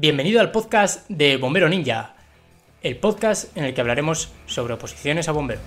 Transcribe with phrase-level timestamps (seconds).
[0.00, 2.14] Bienvenido al podcast de Bombero Ninja,
[2.82, 5.60] el podcast en el que hablaremos sobre oposiciones a bombero.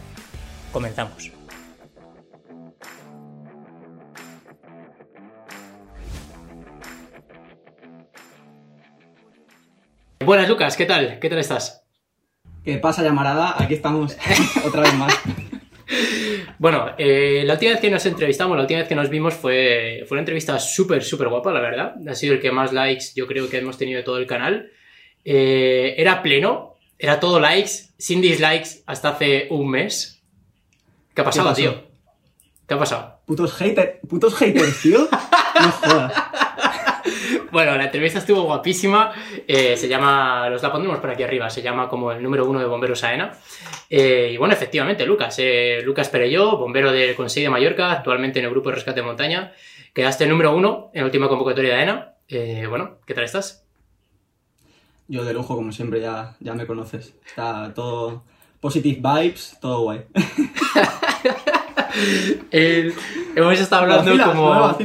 [0.72, 1.30] Comenzamos.
[10.24, 11.20] Buenas Lucas, ¿qué tal?
[11.20, 11.84] ¿Qué tal estás?
[12.64, 13.62] ¿Qué pasa, llamarada?
[13.62, 14.16] Aquí estamos
[14.66, 15.14] otra vez más.
[16.58, 20.04] Bueno, eh, la última vez que nos entrevistamos, la última vez que nos vimos fue,
[20.08, 21.96] fue una entrevista súper, súper guapa, la verdad.
[22.08, 24.72] Ha sido el que más likes yo creo que hemos tenido de todo el canal.
[25.26, 30.22] Eh, era pleno, era todo likes, sin dislikes hasta hace un mes.
[31.14, 31.84] ¿Qué ha pasado, tío?
[32.68, 33.22] ¿Qué ha pasado?
[33.26, 35.10] Putos, hater, putos haters, tío.
[35.60, 36.14] No jodas.
[37.52, 39.12] Bueno, la entrevista estuvo guapísima.
[39.48, 42.60] eh, se llama, los la pondremos por aquí arriba, se llama como el número uno
[42.60, 43.34] de Bomberos AENA.
[43.90, 48.46] Eh, y bueno, efectivamente, Lucas, eh, Lucas Perelló, bombero del Consejo de Mallorca, actualmente en
[48.46, 49.52] el grupo de rescate de montaña.
[49.94, 52.14] Quedaste el número uno en la última convocatoria de AENA.
[52.30, 53.66] Eh, bueno, ¿qué tal estás?
[55.10, 57.16] Yo de lujo, como siempre, ya, ya me conoces.
[57.26, 58.24] Está todo
[58.62, 60.06] positive vibes, todo guay.
[63.36, 64.78] Hemos estado hablando Vacilas, como.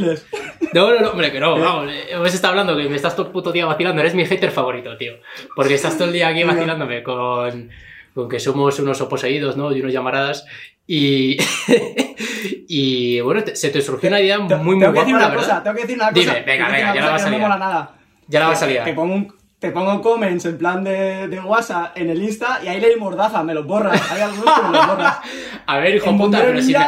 [0.80, 0.88] No.
[0.88, 1.90] No, no, no, hombre, que no, vamos.
[1.90, 4.00] eh, Hemos estado hablando que me estás todo el puto día vacilando.
[4.00, 5.14] Eres mi hater favorito, tío.
[5.54, 6.52] Porque estás todo el día aquí Venga.
[6.54, 7.70] vacilándome con,
[8.14, 9.72] con que somos unos oposeídos, ¿no?
[9.72, 10.44] Y unos llamaradas.
[10.86, 11.36] Y.
[12.68, 15.14] y bueno, te- se te surgió una idea muy, Te- muy tengo guapa, que decir
[15.16, 16.42] una cosa, tengo que decir una Dime, cosa.
[16.46, 17.48] venga, decir venga, una ya la vas a no me liar.
[17.50, 17.94] mola nada.
[18.28, 18.94] Ya la vas a Te liar.
[18.94, 22.80] pongo, un- te pongo comments en plan de, de WhatsApp en el Insta y ahí
[22.80, 24.12] leí mordaza, me los borras.
[24.12, 25.18] Hay algunos que me los borras.
[25.66, 26.78] A ver, hijo En puta, pero si me-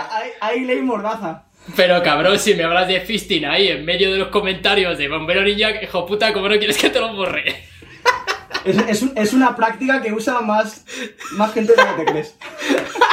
[0.41, 1.44] ahí leí mordaza.
[1.77, 5.42] Pero cabrón, si me hablas de fisting ahí en medio de los comentarios de Bombero
[5.42, 7.44] Ninja, hijo puta, ¿cómo no quieres que te lo borre?
[8.64, 10.84] Es, es, un- es una práctica que usa más,
[11.33, 12.36] más gente de lo que te crees.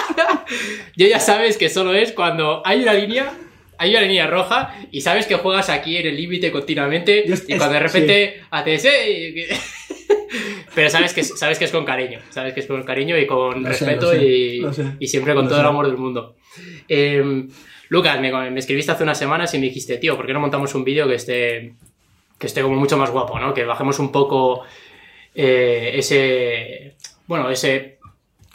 [0.95, 3.31] Yo ya sabes que solo es cuando hay una línea,
[3.77, 7.73] hay una línea roja y sabes que juegas aquí en el límite continuamente y cuando
[7.73, 9.57] de repente haces "Ey", que-
[10.75, 13.25] Pero sabes que, es- sabes que es con cariño, sabes que es con cariño y
[13.27, 14.23] con Lo respeto sé,
[14.99, 16.35] y, siempre con todo el amor del mundo.
[16.89, 17.47] Eh,
[17.89, 20.73] Lucas, me, me escribiste hace unas semanas y me dijiste, tío, ¿por qué no montamos
[20.75, 21.75] un vídeo que esté,
[22.37, 23.53] que esté como mucho más guapo, ¿no?
[23.53, 24.63] Que bajemos un poco
[25.33, 26.95] eh, ese,
[27.27, 27.99] bueno, ese,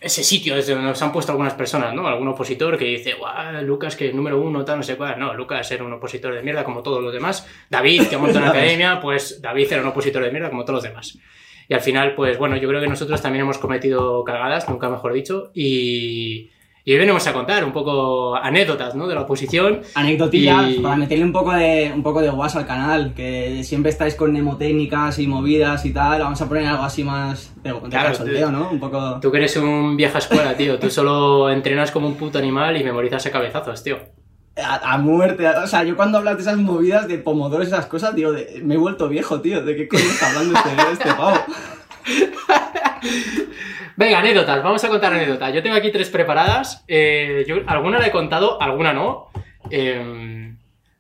[0.01, 2.07] ese sitio desde donde nos han puesto algunas personas, ¿no?
[2.07, 5.19] Algún opositor que dice, guau, Lucas que es número uno, tal, no sé cuál.
[5.19, 7.47] No, Lucas era un opositor de mierda como todos los demás.
[7.69, 10.85] David, que montó una academia, pues David era un opositor de mierda como todos los
[10.85, 11.19] demás.
[11.69, 15.13] Y al final, pues bueno, yo creo que nosotros también hemos cometido cagadas, nunca mejor
[15.13, 16.51] dicho, y,
[16.85, 19.07] y hoy venimos a contar un poco anécdotas, ¿no?
[19.07, 19.81] De la oposición.
[19.95, 23.91] Anecdotillas Y- para meterle un poco de un poco de guas al canal, que siempre
[23.91, 26.21] estáis con mnemotécnicas y movidas y tal.
[26.23, 28.71] Vamos a poner algo así más Claro, cachondeo, tú- ¿no?
[28.71, 29.19] Un poco.
[29.21, 30.79] Tú que eres un vieja escuela, tío.
[30.79, 33.99] Tú solo entrenas como un puto animal y memorizas a cabezazos, tío.
[34.57, 35.47] A, a muerte.
[35.49, 38.61] O sea, yo cuando hablas de esas movidas de pomodoros y esas cosas, tío, de-
[38.65, 39.63] me he vuelto viejo, tío.
[39.65, 41.37] ¿De qué coño está hablando este, este pavo?
[44.01, 45.53] Venga, anécdotas, vamos a contar anécdotas.
[45.53, 46.83] Yo tengo aquí tres preparadas.
[46.89, 49.29] Eh, yo, alguna la he contado, alguna no.
[49.71, 50.55] Eh,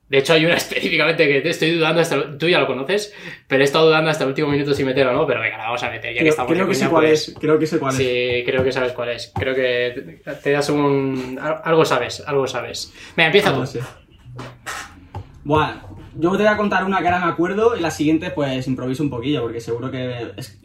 [0.08, 3.14] de hecho, hay una específicamente que te estoy dudando, hasta, el- tú ya lo conoces,
[3.48, 5.64] pero he estado dudando hasta el último minuto si meter o no, pero venga, la
[5.64, 7.34] vamos a meter, ya que estamos creo que sé cuál pues- es.
[7.40, 7.96] Creo que sé cuál es.
[7.98, 9.32] Sí, creo que sabes cuál es.
[9.34, 11.38] Creo que te, das un...
[11.64, 12.92] Algo sabes, algo sabes.
[13.16, 13.64] Venga, empieza tú.
[15.42, 18.66] Bueno, yo te voy a contar una que ahora me acuerdo y la siguiente pues
[18.66, 20.32] improviso un poquillo porque seguro que...
[20.36, 20.58] es-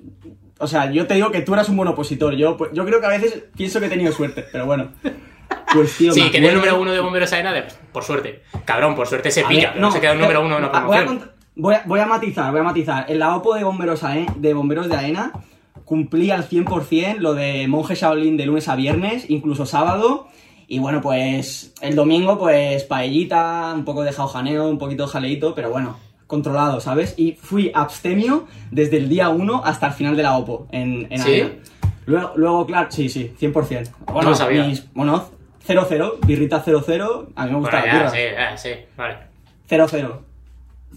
[0.60, 2.36] O sea, yo te digo que tú eras un buen opositor.
[2.36, 4.90] Yo, pues, yo creo que a veces pienso que he tenido suerte, pero bueno.
[5.74, 8.42] Pues tío, Sí, me que en el número uno de Bomberos Aena, de- por suerte.
[8.64, 10.72] Cabrón, por suerte se A pilla, ver, no, se queda el número uno en una
[10.74, 11.06] ah, voy a,
[11.56, 13.06] voy, a, voy a matizar, voy a matizar.
[13.10, 15.34] En la OPO de bomberos, AE de bomberos de AENA
[15.84, 20.28] cumplí al 100% lo de monje Shaolin de lunes a viernes, incluso sábado.
[20.68, 25.54] Y bueno, pues el domingo, pues paellita, un poco de jaujaneo, un poquito de jaleito,
[25.54, 27.13] pero bueno, controlado, ¿sabes?
[27.18, 31.19] Y fui abstemio desde el día 1 hasta el final de la OPO en, en
[31.19, 31.31] ¿Sí?
[31.41, 31.50] AENA.
[32.08, 33.90] Luego, luego, claro, sí, sí, 100%.
[34.06, 34.64] Bueno, No lo sabía.
[34.66, 35.25] mis- bueno,
[35.68, 39.18] 0-0, birrita 0-0, a mí me gusta Bueno, la ya, sí, eh, sí, vale.
[39.69, 40.19] 0-0.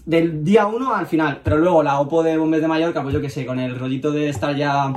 [0.05, 1.41] Del día 1 al final.
[1.43, 4.11] Pero luego la OPO de Bombes de Mallorca, pues yo qué sé, con el rollito
[4.11, 4.93] de estar ya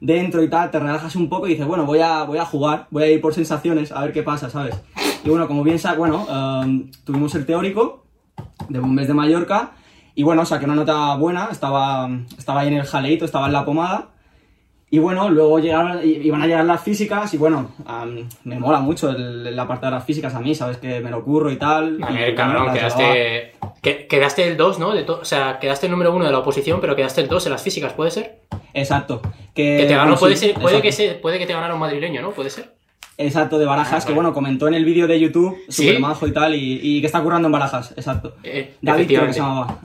[0.00, 2.86] dentro y tal, te relajas un poco y dices, bueno, voy a, voy a jugar,
[2.90, 4.74] voy a ir por sensaciones, a ver qué pasa, ¿sabes?
[5.24, 8.01] Y bueno, como bien sabes, bueno, um, tuvimos el teórico
[8.72, 9.70] de Bombes de Mallorca
[10.14, 13.64] y bueno, saqué una nota buena, estaba, estaba ahí en el jaleito, estaba en la
[13.64, 14.08] pomada.
[14.90, 19.08] Y bueno, luego llegaron, iban a llegar las físicas y bueno, am, me mola mucho
[19.08, 21.98] el, el apartado de las físicas a mí, sabes que me lo curro y tal.
[22.02, 23.54] A ver, cabrón, quedaste.
[23.80, 24.92] que- quedaste el 2, ¿no?
[24.92, 27.46] De to- o sea, quedaste el número uno de la oposición, pero quedaste el 2
[27.46, 28.40] en las físicas, ¿puede ser?
[28.74, 29.22] Exacto.
[29.54, 30.82] Que, Que te ganó, bueno, puede sí, ser, puede exacto.
[30.82, 32.32] que se, puede que te ganara un madrileño, ¿no?
[32.32, 32.74] Puede ser.
[33.18, 35.82] Exacto, de Barajas, Ah, que bueno, comentó en el vídeo de YouTube, ¿Sí?
[35.84, 38.36] súper majo y tal, y, y que está currando en Barajas, exacto.
[38.42, 39.78] Eh, David creo que se llamaba.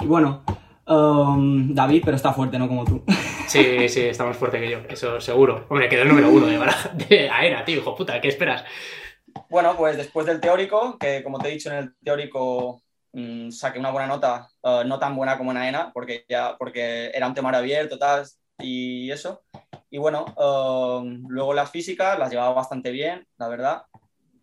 [0.00, 0.42] Y bueno,
[0.86, 3.02] um, David, pero está fuerte, no como tú.
[3.48, 5.64] Sí, sí, está más fuerte que yo, eso seguro.
[5.70, 8.62] Hombre, quedó el número uno de, baraja, de AENA, tío, hijo puta, ¿qué esperas?
[9.48, 12.82] Bueno, pues después del teórico, que como te he dicho en el teórico
[13.14, 17.10] mmm, saqué una buena nota, uh, no tan buena como en AENA, porque, ya, porque
[17.14, 18.26] era un temario abierto tal,
[18.58, 19.42] y eso.
[19.90, 23.82] Y bueno, uh, luego las físicas las llevaba bastante bien, la verdad.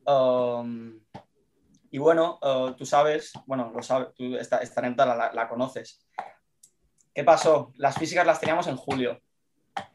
[0.05, 0.99] Um,
[1.91, 6.05] y bueno, uh, tú sabes, bueno, lo sabes, tú esta, esta anécdota la, conoces.
[7.13, 7.71] ¿Qué pasó?
[7.77, 9.21] Las físicas las teníamos en julio.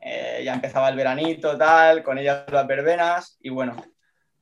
[0.00, 3.76] Eh, ya empezaba el veranito, tal, con ellas las verbenas, y bueno,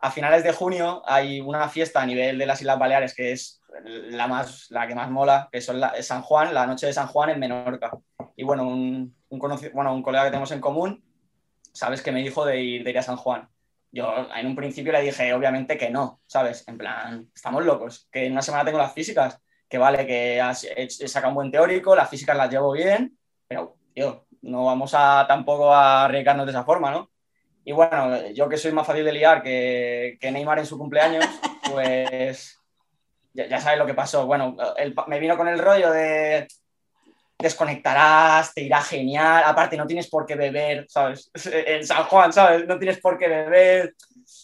[0.00, 3.60] a finales de junio hay una fiesta a nivel de las Islas Baleares que es
[3.84, 7.30] la, más, la que más mola, que son San Juan, la noche de San Juan
[7.30, 7.90] en Menorca.
[8.36, 11.02] Y bueno, un, un, conocido, bueno, un colega que tenemos en común,
[11.72, 13.48] sabes que me dijo de ir, de ir a San Juan.
[13.90, 16.66] Yo en un principio le dije, obviamente que no, ¿sabes?
[16.68, 20.40] En plan, estamos locos, que en una semana tengo las físicas, que vale, que
[20.76, 25.24] he, sacado un buen teórico, las físicas las llevo bien, pero, tío, no vamos a
[25.26, 27.10] tampoco a arriesgarnos de esa forma, ¿no?
[27.64, 31.26] Y bueno, yo que soy más fácil de liar que, que Neymar en su cumpleaños,
[31.70, 32.58] pues
[33.34, 34.26] ya, ya sabes lo que pasó.
[34.26, 34.56] Bueno,
[35.06, 36.48] me vino con el rollo de
[37.38, 41.30] desconectarás, te irá genial, aparte no tienes por qué beber, ¿sabes?
[41.44, 42.66] En San Juan, ¿sabes?
[42.66, 43.94] No tienes por qué beber,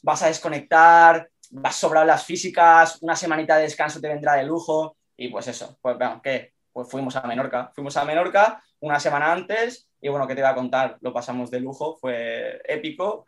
[0.02, 4.96] vas a desconectar, vas sobrado las físicas, una semanita de descanso te vendrá de lujo
[5.16, 6.52] y pues eso, pues ¿qué?
[6.72, 10.50] Pues fuimos a Menorca, fuimos a Menorca una semana antes y bueno, ¿qué te iba
[10.50, 10.96] a contar?
[11.00, 13.24] Lo pasamos de lujo, fue épico.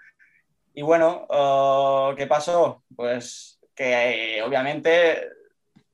[0.75, 2.85] Y bueno, uh, ¿qué pasó?
[2.95, 5.29] Pues que eh, obviamente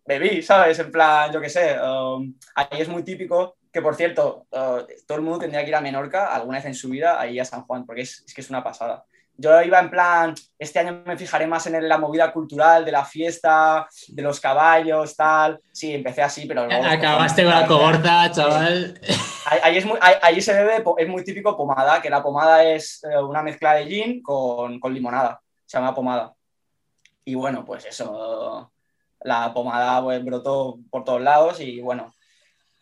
[0.04, 0.78] bebí, ¿sabes?
[0.78, 5.18] En plan, yo qué sé, um, ahí es muy típico que, por cierto, uh, todo
[5.18, 7.62] el mundo tendría que ir a Menorca alguna vez en su vida, ahí a San
[7.62, 9.04] Juan, porque es, es que es una pasada
[9.36, 13.04] yo iba en plan, este año me fijaré más en la movida cultural de la
[13.04, 15.60] fiesta, de los caballos, tal.
[15.72, 16.84] Sí, empecé así, pero luego...
[16.84, 19.00] Acabaste con la cohorta, chaval.
[19.46, 22.62] Ahí, ahí, es muy, ahí, ahí, se bebe, es muy típico pomada, que la pomada
[22.64, 26.32] es eh, una mezcla de gin con, con limonada, se llama pomada.
[27.24, 28.70] Y bueno, pues eso,
[29.22, 32.12] la pomada pues, brotó por todos lados y bueno,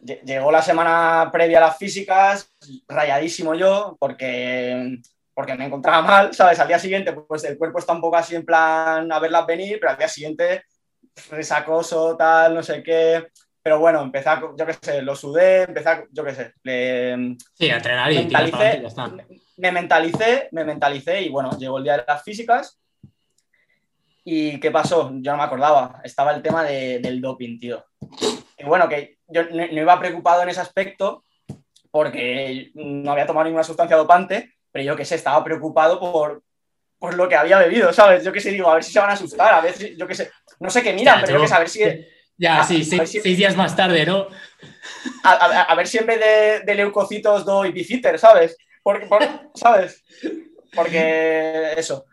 [0.01, 2.53] llegó la semana previa a las físicas,
[2.89, 5.01] rayadísimo yo, porque
[5.41, 6.59] porque me encontraba mal, ¿sabes?
[6.61, 9.79] Al día siguiente, pues el cuerpo está un poco así en plan a verlas venir,
[9.81, 10.65] pero al día siguiente
[11.31, 13.27] resacoso, tal, no sé qué.
[13.63, 16.53] Pero bueno, empecé, a, yo qué sé, lo sudé, empecé, a, yo qué sé.
[16.63, 18.83] Le, sí, a entrenar y mentalicé,
[19.57, 22.79] me mentalicé, me mentalicé y bueno, llegó el día de las físicas.
[24.25, 25.11] ¿Y qué pasó?
[25.15, 26.01] Yo no me acordaba.
[26.05, 27.85] Estaba el tema de, del doping, tío.
[28.61, 31.25] Y bueno, que yo no, no iba preocupado en ese aspecto
[31.91, 36.43] porque no había tomado ninguna sustancia dopante, pero yo qué sé, estaba preocupado por,
[36.99, 38.23] por lo que había bebido, ¿sabes?
[38.25, 40.07] Yo qué sé, digo, a ver si se van a asustar, a ver si, yo
[40.07, 40.31] qué sé,
[40.61, 41.81] no sé qué miran, ya, pero yo qué sé, a ver si...
[42.37, 44.27] Ya, a, sí, a seis, si, seis, días más tarde, ¿no?
[45.25, 48.57] A, a, a ver si en vez de, de, leucocitos doy biciter, ¿sabes?
[48.83, 49.23] Por, por,
[49.55, 50.03] ¿Sabes?
[50.75, 52.07] Porque eso.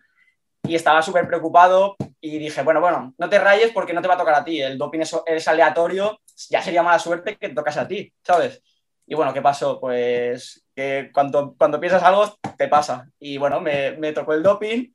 [0.64, 4.16] Y estaba súper preocupado y dije, bueno, bueno, no te rayes porque no te va
[4.16, 7.56] a tocar a ti, el doping es, es aleatorio, ya sería mala suerte que te
[7.56, 8.62] tocas a ti, ¿sabes?
[9.06, 9.80] Y bueno, ¿qué pasó?
[9.80, 13.10] Pues que cuando, cuando piensas algo, te pasa.
[13.20, 14.92] Y bueno, me, me tocó el doping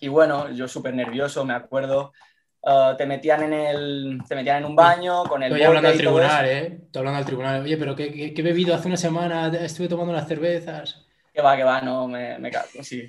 [0.00, 2.12] y bueno, yo súper nervioso, me acuerdo.
[2.60, 5.96] Uh, te metían en el te metían en un baño con el estoy hablando al
[5.96, 8.96] tribunal eh estoy hablando al tribunal oye pero ¿qué, qué, qué, he bebido hace una
[8.96, 13.08] semana estuve tomando unas cervezas que va que va no me, me cago sí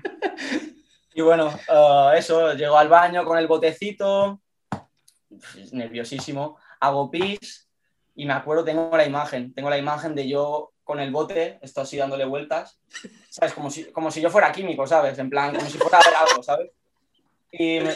[1.14, 4.40] y bueno uh, eso llego al baño con el botecito
[5.72, 7.68] nerviosísimo hago pis
[8.14, 11.80] y me acuerdo, tengo la imagen, tengo la imagen de yo con el bote, esto
[11.80, 12.80] así dándole vueltas,
[13.28, 13.54] ¿sabes?
[13.54, 15.18] Como si, como si yo fuera químico, ¿sabes?
[15.18, 16.70] En plan, como si fuera a ver algo, ¿sabes?
[17.52, 17.94] Y me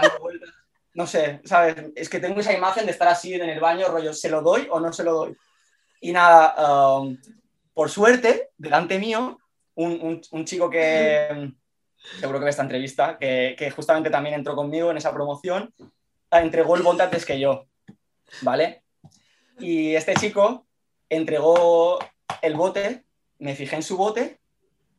[0.00, 0.50] dando vueltas,
[0.92, 1.76] no sé, ¿sabes?
[1.94, 4.68] Es que tengo esa imagen de estar así en el baño, rollo, ¿se lo doy
[4.70, 5.36] o no se lo doy?
[6.00, 7.16] Y nada, um,
[7.72, 9.38] por suerte, delante mío,
[9.74, 11.50] un, un, un, chico que
[12.20, 15.72] seguro que ve esta entrevista, que, que justamente también entró conmigo en esa promoción,
[16.40, 17.66] entregó el bote antes que yo,
[18.42, 18.82] ¿vale?
[19.58, 20.66] Y este chico
[21.08, 21.98] entregó
[22.42, 23.04] el bote,
[23.38, 24.40] me fijé en su bote,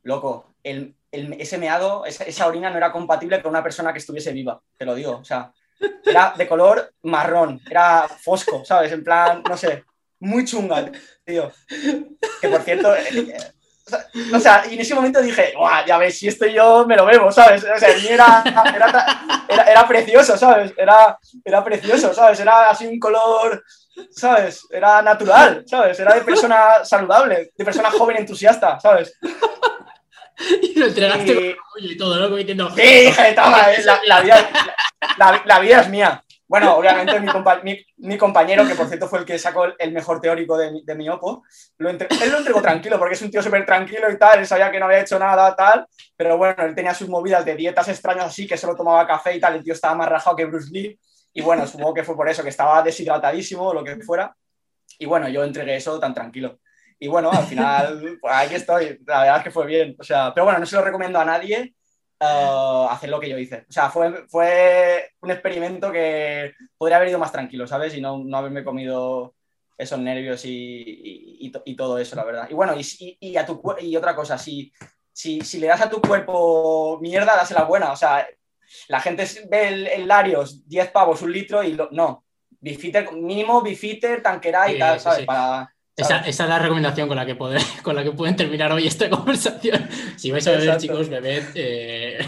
[0.02, 3.98] loco, el, el, ese meado, esa, esa, orina no era compatible con una persona que
[3.98, 5.52] estuviese viva, te lo digo, o sea,
[6.04, 8.92] era de color marrón, era fosco, ¿sabes?
[8.92, 9.84] En plan, no sé,
[10.20, 10.90] muy chunga,
[11.24, 11.52] tío.
[12.40, 13.36] Que por cierto, eh,
[14.34, 15.54] o sea, y en ese momento dije,
[15.86, 17.64] ya ves, si esto yo me lo bebo, ¿sabes?
[17.64, 20.72] O sea, era, era, era, era precioso, ¿sabes?
[20.76, 22.40] Era, era precioso, ¿sabes?
[22.40, 23.62] Era así un color
[24.10, 24.66] ¿sabes?
[24.70, 25.98] Era natural, ¿sabes?
[26.00, 29.18] Era de persona saludable, de persona joven entusiasta, ¿sabes?
[30.60, 32.26] Y lo entregaste y, y todo, ¿no?
[32.26, 32.68] Como diciendo...
[32.76, 34.50] Sí, dije, toma, la, la, vida,
[35.16, 36.22] la, la, vida es mía.
[36.48, 37.20] Bueno, obviamente
[37.96, 41.08] mi, compañero, que por cierto fue el que sacó el mejor teórico de, de mi
[41.08, 41.42] OPO,
[41.78, 41.98] lo él
[42.30, 44.86] lo entregó tranquilo porque es un tío súper tranquilo y tal, él sabía que no
[44.86, 45.86] había hecho nada, tal,
[46.16, 49.40] pero bueno, él tenía sus movidas de dietas extrañas así, que solo tomaba café y
[49.40, 50.98] tal, el tío estaba más rajado que Bruce Lee,
[51.32, 54.32] y bueno, supongo que fue por eso, que estaba deshidratadísimo o lo que fuera,
[55.00, 56.60] y bueno, yo entregué eso tan tranquilo.
[56.98, 60.32] Y bueno, al final, pues aquí estoy, la verdad es que fue bien, o sea,
[60.32, 61.74] pero bueno, no se lo recomiendo a nadie,
[62.20, 63.64] uh, hacer lo que yo hice.
[63.68, 67.94] O sea, fue, fue un experimento que podría haber ido más tranquilo, ¿sabes?
[67.94, 69.34] Y no, no haberme comido
[69.78, 72.48] esos nervios y, y, todo eso, la verdad.
[72.50, 74.72] Y bueno, y, y, a tu, y otra cosa, si,
[75.12, 77.92] si, si, le das a tu cuerpo mierda, dásela buena.
[77.92, 78.26] O sea,
[78.88, 82.24] la gente ve el, Larios, 10 pavos, un litro y no.
[82.58, 85.26] Bifiter, mínimo bifiter, tanquera y tal, ¿sabes?
[85.26, 88.70] Para, esa, esa, es la recomendación con la, que poder, con la que pueden terminar
[88.72, 89.88] hoy esta conversación.
[90.16, 91.44] Si vais a beber, chicos, bebed.
[91.54, 92.18] Eh,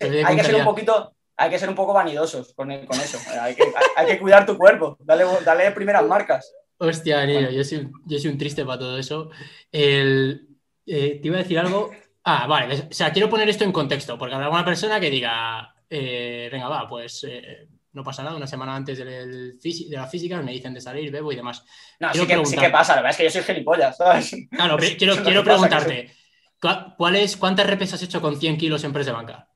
[0.24, 3.18] hay que ser un poquito, hay que ser un poco vanidosos con, con eso.
[3.40, 3.64] Hay que,
[3.96, 4.96] hay que, cuidar tu cuerpo.
[5.00, 6.52] Dale, dale primeras marcas.
[6.78, 9.30] Hostia, niño, yo, soy, yo soy un triste para todo eso.
[9.70, 10.48] El,
[10.86, 11.90] eh, te iba a decir algo.
[12.24, 12.86] Ah, vale.
[12.90, 16.68] O sea, quiero poner esto en contexto, porque habrá alguna persona que diga, eh, venga,
[16.68, 17.26] va, pues
[17.98, 19.54] no pasa nada, una semana antes de
[19.90, 21.64] la física me dicen de salir, bebo y demás.
[21.98, 24.36] No, sí que, sí que, pasa, la verdad es que yo soy gilipollas, ¿sabes?
[24.48, 26.14] Claro, quiero, quiero preguntarte,
[26.60, 29.50] ¿cuántas repes has hecho con 100 kilos en press de banca?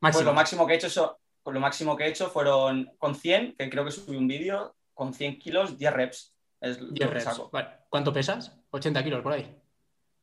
[0.00, 0.18] Máximo.
[0.18, 3.70] Pues lo máximo que he hecho, lo máximo que he hecho fueron con 100, que
[3.70, 6.36] creo que subí un vídeo, con 100 kilos, 10 reps.
[6.60, 7.40] Es 10 reps.
[7.88, 8.54] ¿Cuánto pesas?
[8.70, 9.58] 80 kilos por ahí.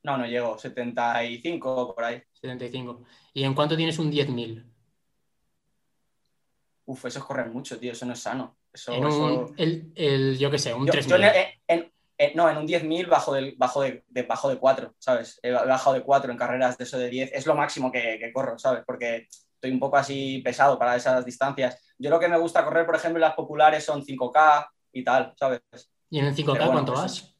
[0.03, 2.21] No, no llego, 75 por ahí.
[2.33, 3.03] 75.
[3.33, 4.78] ¿Y en cuánto tienes un 10.000?
[6.89, 8.57] Uf, eso es correr mucho, tío, eso no es sano.
[8.73, 12.33] Eso, en un, El, yo qué sé, un 3.000.
[12.33, 15.39] no, en un 10.000 bajo, del, bajo, de, bajo de 4, ¿sabes?
[15.43, 17.29] He bajado de 4 en carreras de eso de 10.
[17.31, 18.81] Es lo máximo que, corro, ¿sabes?
[18.87, 21.93] Porque estoy un poco así pesado para esas distancias.
[21.99, 25.35] Yo lo que me gusta correr, por ejemplo, en las populares son 5K y tal,
[25.37, 25.61] ¿sabes?
[26.09, 27.35] ¿Y en el 5K cuánto pues, vas?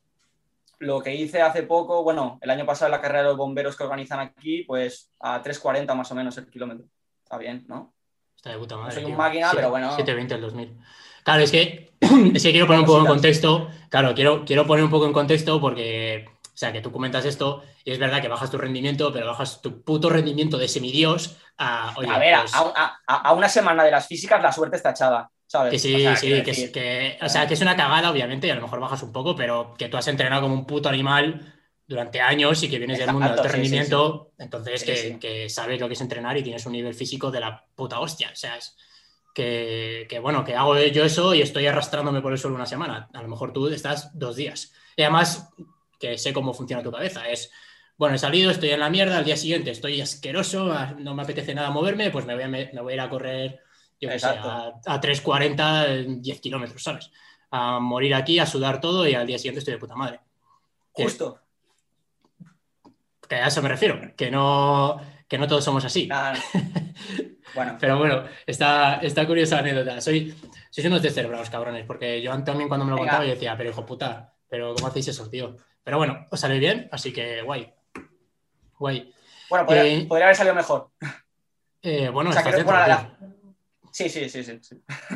[0.78, 3.76] Lo que hice hace poco, bueno, el año pasado en la carrera de los bomberos
[3.76, 6.86] que organizan aquí, pues a 3.40 más o menos el kilómetro.
[7.24, 7.96] Está bien, ¿no?
[8.40, 8.94] Está de puta madre.
[8.94, 9.90] Soy un máquina, pero bueno.
[9.98, 10.78] 720 el 2000.
[11.24, 13.70] Claro, es que, es que quiero poner un poco en contexto.
[13.90, 17.64] Claro, quiero, quiero poner un poco en contexto porque, o sea, que tú comentas esto
[17.84, 21.90] y es verdad que bajas tu rendimiento, pero bajas tu puto rendimiento de semidios a.
[21.90, 25.30] a ver, pues a, una semana de las físicas la suerte está echada.
[25.46, 25.74] ¿sabes?
[25.74, 28.62] Que sí, sí, que, que, o sea, que es una cagada, obviamente, y a lo
[28.62, 31.59] mejor bajas un poco, pero que tú has entrenado como un puto animal
[31.90, 34.84] durante años y que vienes del mundo del rendimiento, entonces
[35.20, 38.30] que, sabes lo que es entrenar y tienes un nivel físico de la puta hostia.
[38.32, 38.78] O sea, es
[39.34, 43.10] que, bueno, que hago yo eso y estoy arrastrándome por eso una semana.
[43.12, 44.72] A lo mejor tú estás dos días.
[44.96, 45.50] Y además,
[46.00, 47.28] que sé cómo funciona tu cabeza.
[47.28, 47.52] Es,
[47.98, 51.56] bueno, he salido, estoy en la mierda, al día siguiente estoy asqueroso, no me apetece
[51.56, 53.62] nada moverme, pues me voy a, me, voy a ir a correr,
[54.00, 57.10] yo qué sé, a, a 3.40, 10 kilómetros, ¿sabes?
[57.50, 60.20] A morir aquí, a sudar todo y al día siguiente estoy de puta madre.
[60.92, 61.49] Justo.
[63.30, 66.10] Que a eso me refiero, que no, que no todos somos así.
[67.56, 67.78] bueno.
[67.80, 70.02] Pero bueno, está, está curiosa anécdota.
[70.02, 70.36] Soy,
[70.72, 73.86] sois unos descerebrados, cabrones, porque yo también cuando me lo contaba yo decía, pero hijo
[73.86, 75.56] puta, pero ¿cómo hacéis eso, tío?
[75.84, 77.72] Pero bueno, os sale bien, así que guay.
[78.80, 79.14] Guay.
[79.48, 80.90] Bueno, podría, eh, haber salido mejor.
[81.84, 82.32] Eh, bueno,
[83.92, 84.62] Sí, sí, sí, sí,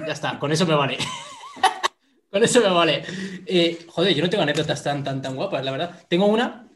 [0.06, 0.98] Ya está, con eso me vale.
[2.32, 3.04] con eso me vale.
[3.46, 6.00] Eh, joder, yo no tengo anécdotas tan, tan, tan guapas, la verdad.
[6.08, 6.68] Tengo una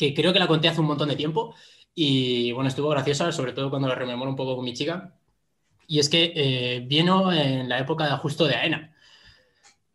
[0.00, 1.54] que creo que la conté hace un montón de tiempo
[1.94, 5.14] y bueno, estuvo graciosa, sobre todo cuando la rememoro un poco con mi chica.
[5.86, 8.96] Y es que eh, vino en la época justo de AENA.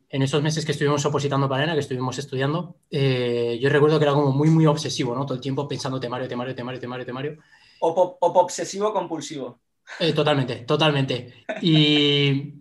[0.09, 4.05] En esos meses que estuvimos opositando para AENA, que estuvimos estudiando, eh, yo recuerdo que
[4.05, 5.25] era como muy, muy obsesivo, ¿no?
[5.25, 7.38] Todo el tiempo pensando temario, temario, temario, temario, temario.
[7.79, 9.59] O, obsesivo compulsivo.
[10.00, 11.45] Eh, totalmente, totalmente.
[11.63, 12.53] Y,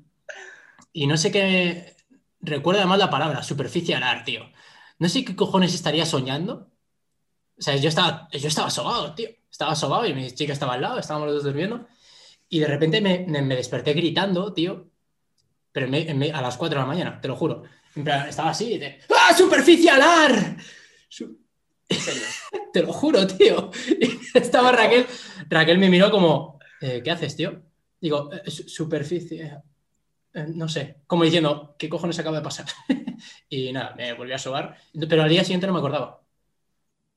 [0.94, 1.94] y no sé qué.
[2.40, 4.44] Recuerda más la palabra, superficial tío.
[4.98, 6.73] No sé qué cojones estaría soñando
[7.58, 9.28] o sea, yo estaba, yo estaba sobado, tío.
[9.50, 11.86] Estaba sobado y mi chica estaba al lado, estábamos los dos durmiendo.
[12.48, 14.90] Y de repente me, me desperté gritando, tío.
[15.72, 17.64] Pero a las 4 de la mañana, te lo juro.
[18.28, 20.56] estaba así de, ¡Ah, superficialar!
[22.72, 23.70] te lo juro, tío.
[24.34, 25.06] estaba Raquel.
[25.48, 27.62] Raquel me miró como, eh, ¿qué haces, tío?
[28.00, 29.58] Digo, eh, superficie.
[30.32, 32.66] Eh, no sé, como diciendo, ¿qué cojones acaba de pasar?
[33.48, 34.76] y nada, me volví a sobar.
[35.08, 36.23] Pero al día siguiente no me acordaba.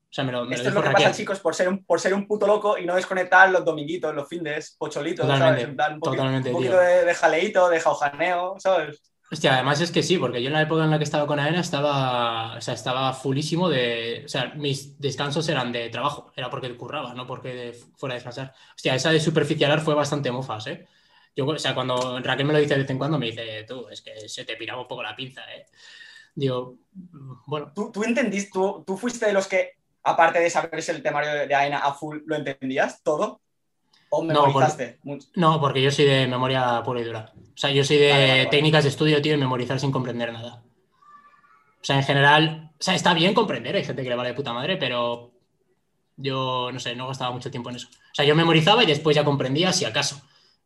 [0.10, 2.86] Esto es lo que pasa, chicos, por ser, un, por ser un puto loco y
[2.86, 5.68] no desconectar los dominguitos, los fines, pocholitos, ¿sabes?
[5.68, 9.02] un, poquito, de, jaleito, de jaujaneo, ¿sabes?
[9.30, 11.38] Hostia, además es que sí, porque yo en la época en la que estaba con
[11.38, 14.24] AENA estaba, o sea, estaba fullísimo de.
[14.26, 18.54] O sea, mis descansos eran de trabajo, era porque curraba, no porque fuera a descansar.
[18.74, 20.88] Hostia, esa de superficialar fue bastante mofas, ¿eh?
[21.36, 23.88] Yo, o sea, cuando Raquel me lo dice de vez en cuando, me dice, tú,
[23.90, 25.66] es que se te piraba un poco la pinza, ¿eh?
[26.34, 27.74] Digo, bueno.
[27.76, 29.77] ¿Tú, tú entendiste, tú, tú fuiste de los que,
[30.08, 33.42] aparte de saberse el temario de AENA a full, lo entendías todo?
[34.10, 35.00] ¿O memorizaste?
[35.04, 37.34] No, porque, no, porque yo soy de memoria pura y dura.
[37.36, 38.50] O sea, yo soy de vale, vale, vale.
[38.50, 40.64] técnicas de estudio, tío, y memorizar sin comprender nada.
[41.82, 44.36] O sea, en general, o sea, está bien comprender, hay gente que le vale de
[44.36, 45.32] puta madre, pero
[46.16, 47.88] yo, no sé, no gastaba mucho tiempo en eso.
[47.90, 50.22] O sea, yo memorizaba y después ya comprendía si acaso,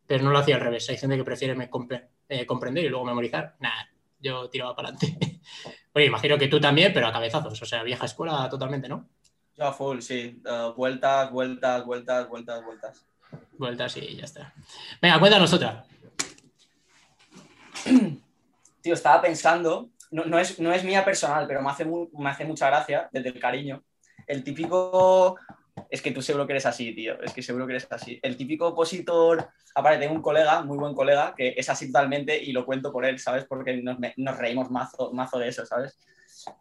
[0.07, 0.89] pero no lo hacía al revés.
[0.89, 3.55] Hay gente que prefiere me compre, eh, comprender y luego memorizar.
[3.59, 5.41] Nada, yo tiraba para adelante.
[5.93, 9.09] Oye, imagino que tú también, pero a cabezazos, o sea, vieja escuela totalmente, ¿no?
[9.61, 10.41] Yo a full, sí.
[10.43, 13.05] Uh, vueltas, vueltas, vueltas, vueltas, vueltas.
[13.59, 14.51] Vueltas y ya está.
[14.99, 15.85] Venga, cuéntanos otra.
[18.81, 22.31] Tío, estaba pensando, no, no, es, no es mía personal, pero me hace, muy, me
[22.31, 23.83] hace mucha gracia, desde el cariño.
[24.25, 25.37] El típico.
[25.91, 27.21] Es que tú seguro que eres así, tío.
[27.21, 28.19] Es que seguro que eres así.
[28.23, 29.47] El típico opositor.
[29.75, 33.05] Aparte, tengo un colega, muy buen colega, que es así totalmente y lo cuento por
[33.05, 33.45] él, ¿sabes?
[33.45, 35.99] Porque nos, nos reímos mazo, mazo de eso, ¿sabes?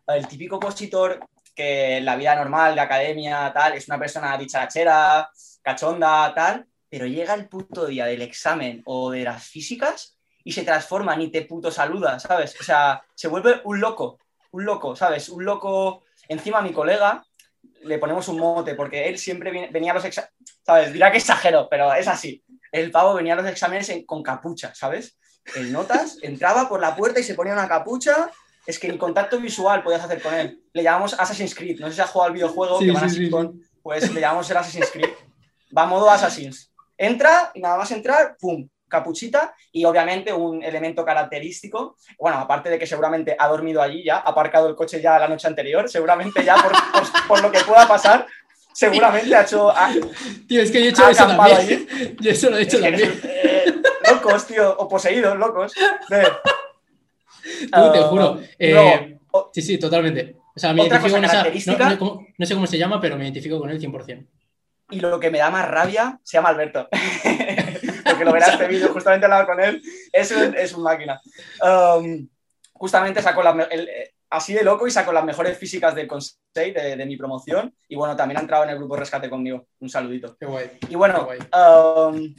[0.07, 1.19] El típico opositor
[1.55, 5.31] que en la vida normal de academia, tal, es una persona dicharachera,
[5.63, 10.65] cachonda, tal, pero llega el puto día del examen o de las físicas y se
[10.65, 12.59] transforma, ni te puto saluda, ¿sabes?
[12.61, 14.19] O sea, se vuelve un loco,
[14.53, 15.29] un loco, ¿sabes?
[15.29, 16.05] Un loco.
[16.29, 17.25] Encima, mi colega
[17.83, 20.93] le ponemos un mote porque él siempre venía a los exámenes, ¿sabes?
[20.93, 22.43] Dirá que exagero, pero es así.
[22.73, 25.17] El pavo venía a los exámenes en, con capucha, ¿sabes?
[25.55, 28.31] En notas, entraba por la puerta y se ponía una capucha.
[28.71, 30.63] Es que ni contacto visual podías hacer con él.
[30.73, 31.81] Le llamamos Assassin's Creed.
[31.81, 33.63] No sé si has jugado al videojuego sí, que van sí, así sí.
[33.83, 35.11] Pues le llamamos el Assassin's Creed.
[35.77, 36.73] Va a modo Assassin's.
[36.97, 38.69] Entra y nada más entrar, ¡pum!
[38.89, 44.17] capuchita y obviamente un elemento característico, bueno, aparte de que seguramente ha dormido allí ya,
[44.17, 47.61] ha aparcado el coche ya la noche anterior, seguramente ya por, por, por lo que
[47.61, 48.27] pueda pasar,
[48.73, 49.71] seguramente ha hecho...
[49.71, 49.93] Ha,
[50.47, 51.57] tío, es que yo he hecho eso también.
[51.57, 52.17] Allí.
[52.21, 53.21] Yo eso lo he hecho es también.
[53.23, 53.75] eh,
[54.11, 55.73] locos, tío, o poseídos, locos.
[56.09, 56.27] De,
[57.73, 58.33] Tú, te juro.
[58.33, 60.37] Uh, eh, no, sí, sí, totalmente.
[60.55, 61.45] O sea, me identifico con esa...
[61.45, 64.27] No, no, no, sé cómo se llama, pero me identifico con él 100%.
[64.91, 66.89] Y lo que me da más rabia se llama Alberto.
[68.05, 71.21] porque lo verás este vídeo, justamente hablaba con él, es un, es un máquina.
[71.63, 72.29] Um,
[72.73, 73.89] justamente sacó la, el,
[74.31, 77.95] así de loco y sacó las mejores físicas del consejo de, de, mi promoción y
[77.95, 79.67] bueno, también ha entrado en el grupo Rescate conmigo.
[79.79, 80.37] Un saludito.
[80.39, 80.71] Qué guay.
[80.89, 81.39] Y bueno, guay.
[81.53, 82.35] Um,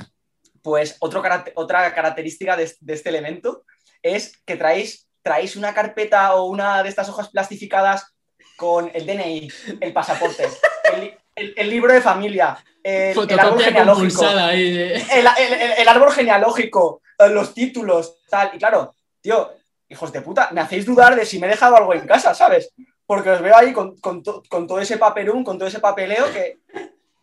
[0.61, 1.23] pues otro,
[1.55, 3.63] otra característica de, de, este elemento
[4.03, 8.13] es que traéis, traéis una carpeta o una de estas hojas plastificadas
[8.57, 10.47] con el DNI, el pasaporte,
[10.93, 17.53] el, el, el libro de familia, el, el, árbol genealógico, el, árbol genealógico, eh, los
[17.53, 18.51] títulos, tal.
[18.53, 19.51] Y claro, tío,
[19.89, 22.73] hijos de puta, me hacéis dudar de si me he dejado algo en casa, ¿sabes?
[23.05, 26.31] Porque os veo ahí con, con, to, con todo ese papelón, con todo ese papeleo
[26.31, 26.59] que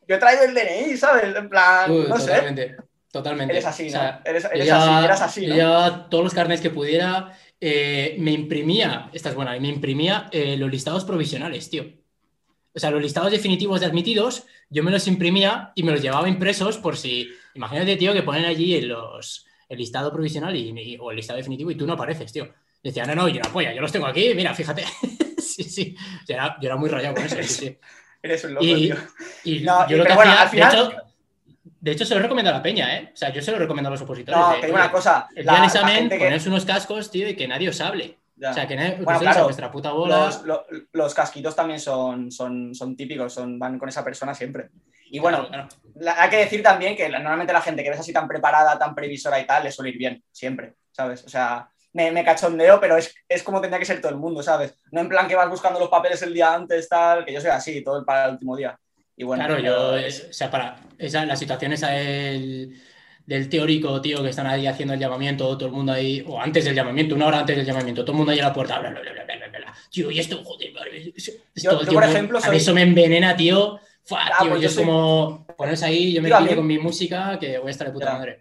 [0.06, 1.34] yo he traído el DNI, ¿sabes?
[1.34, 2.76] En plan, uh, no totalmente, sé.
[3.10, 3.54] Totalmente.
[3.54, 4.30] Eres así, o sea, ¿no?
[4.30, 5.56] Eres, así, eras así, ¿no?
[5.56, 10.56] Ya todos los carnets que pudiera, eh, me imprimía, esta es buena, me imprimía eh,
[10.56, 11.84] los listados provisionales, tío.
[12.74, 16.28] O sea, los listados definitivos de admitidos, yo me los imprimía y me los llevaba
[16.28, 17.28] impresos por si.
[17.54, 21.70] Imagínate, tío, que ponen allí los, el listado provisional y, y, o el listado definitivo
[21.70, 22.52] y tú no apareces, tío.
[22.82, 24.84] Decía, no, no, yo no apoya, yo los tengo aquí, mira, fíjate.
[25.38, 25.96] sí, sí.
[26.26, 27.78] Yo era, yo era, muy rayado con eso, sí, sí.
[28.22, 28.96] Eres un loco, y, tío.
[29.44, 30.72] Y no, yo lo que bueno, hacía, al final...
[30.72, 31.07] de, hecho,
[31.80, 33.10] de hecho, se lo recomiendo a la peña, ¿eh?
[33.12, 34.40] O sea, yo se lo recomiendo a los opositores.
[34.40, 35.28] No, de, te digo una cosa.
[35.34, 36.50] El día examen, ponerse que...
[36.50, 38.18] unos cascos, tío, y que nadie os hable.
[38.36, 38.50] Ya.
[38.50, 40.26] O sea, que no, bueno, pues claro, nuestra puta bola.
[40.26, 40.60] Los, los,
[40.92, 44.70] los, casquitos también son, son, son típicos, son, van con esa persona siempre.
[45.10, 45.92] Y bueno, claro, claro.
[45.96, 48.94] La, hay que decir también que normalmente la gente que ves así tan preparada, tan
[48.94, 51.24] previsora y tal, le suele ir bien, siempre, ¿sabes?
[51.24, 54.42] O sea, me, me cachondeo, pero es, es, como tendría que ser todo el mundo,
[54.42, 54.74] ¿sabes?
[54.92, 57.50] No en plan que vas buscando los papeles el día antes, tal, que yo soy
[57.50, 58.78] así, todo para el último día.
[59.18, 62.80] Y bueno, claro, yo, es, o sea, para esa, la situación esa del
[63.28, 66.64] del teórico, tío, que están ahí haciendo el llamamiento, todo el mundo ahí, o antes
[66.64, 68.88] del llamamiento, una hora antes del llamamiento, todo el mundo ahí a la puerta, bla,
[68.88, 69.74] bla, bla, bla, bla, bla.
[69.90, 70.72] Tío, y esto, joder,
[71.54, 72.48] yo, yo, por ejemplo, soy...
[72.48, 73.80] a mí eso me envenena, tío.
[74.02, 74.84] Fua, ah, tío, pues yo, yo soy...
[74.86, 78.06] como, pones ahí, yo me quedo con mi música, que voy a estar de puta
[78.06, 78.12] ya.
[78.12, 78.40] madre.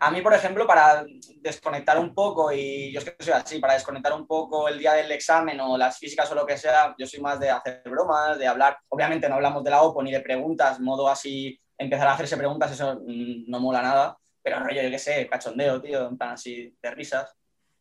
[0.00, 1.04] A mí, por ejemplo, para
[1.36, 4.94] desconectar un poco, y yo es que soy así, para desconectar un poco el día
[4.94, 8.38] del examen o las físicas o lo que sea, yo soy más de hacer bromas,
[8.38, 8.78] de hablar.
[8.88, 12.72] Obviamente no hablamos de la OPO ni de preguntas, modo así, empezar a hacerse preguntas,
[12.72, 16.90] eso no mola nada pero rollo, yo qué sé, cachondeo, tío, en plan así de
[16.90, 17.34] risas.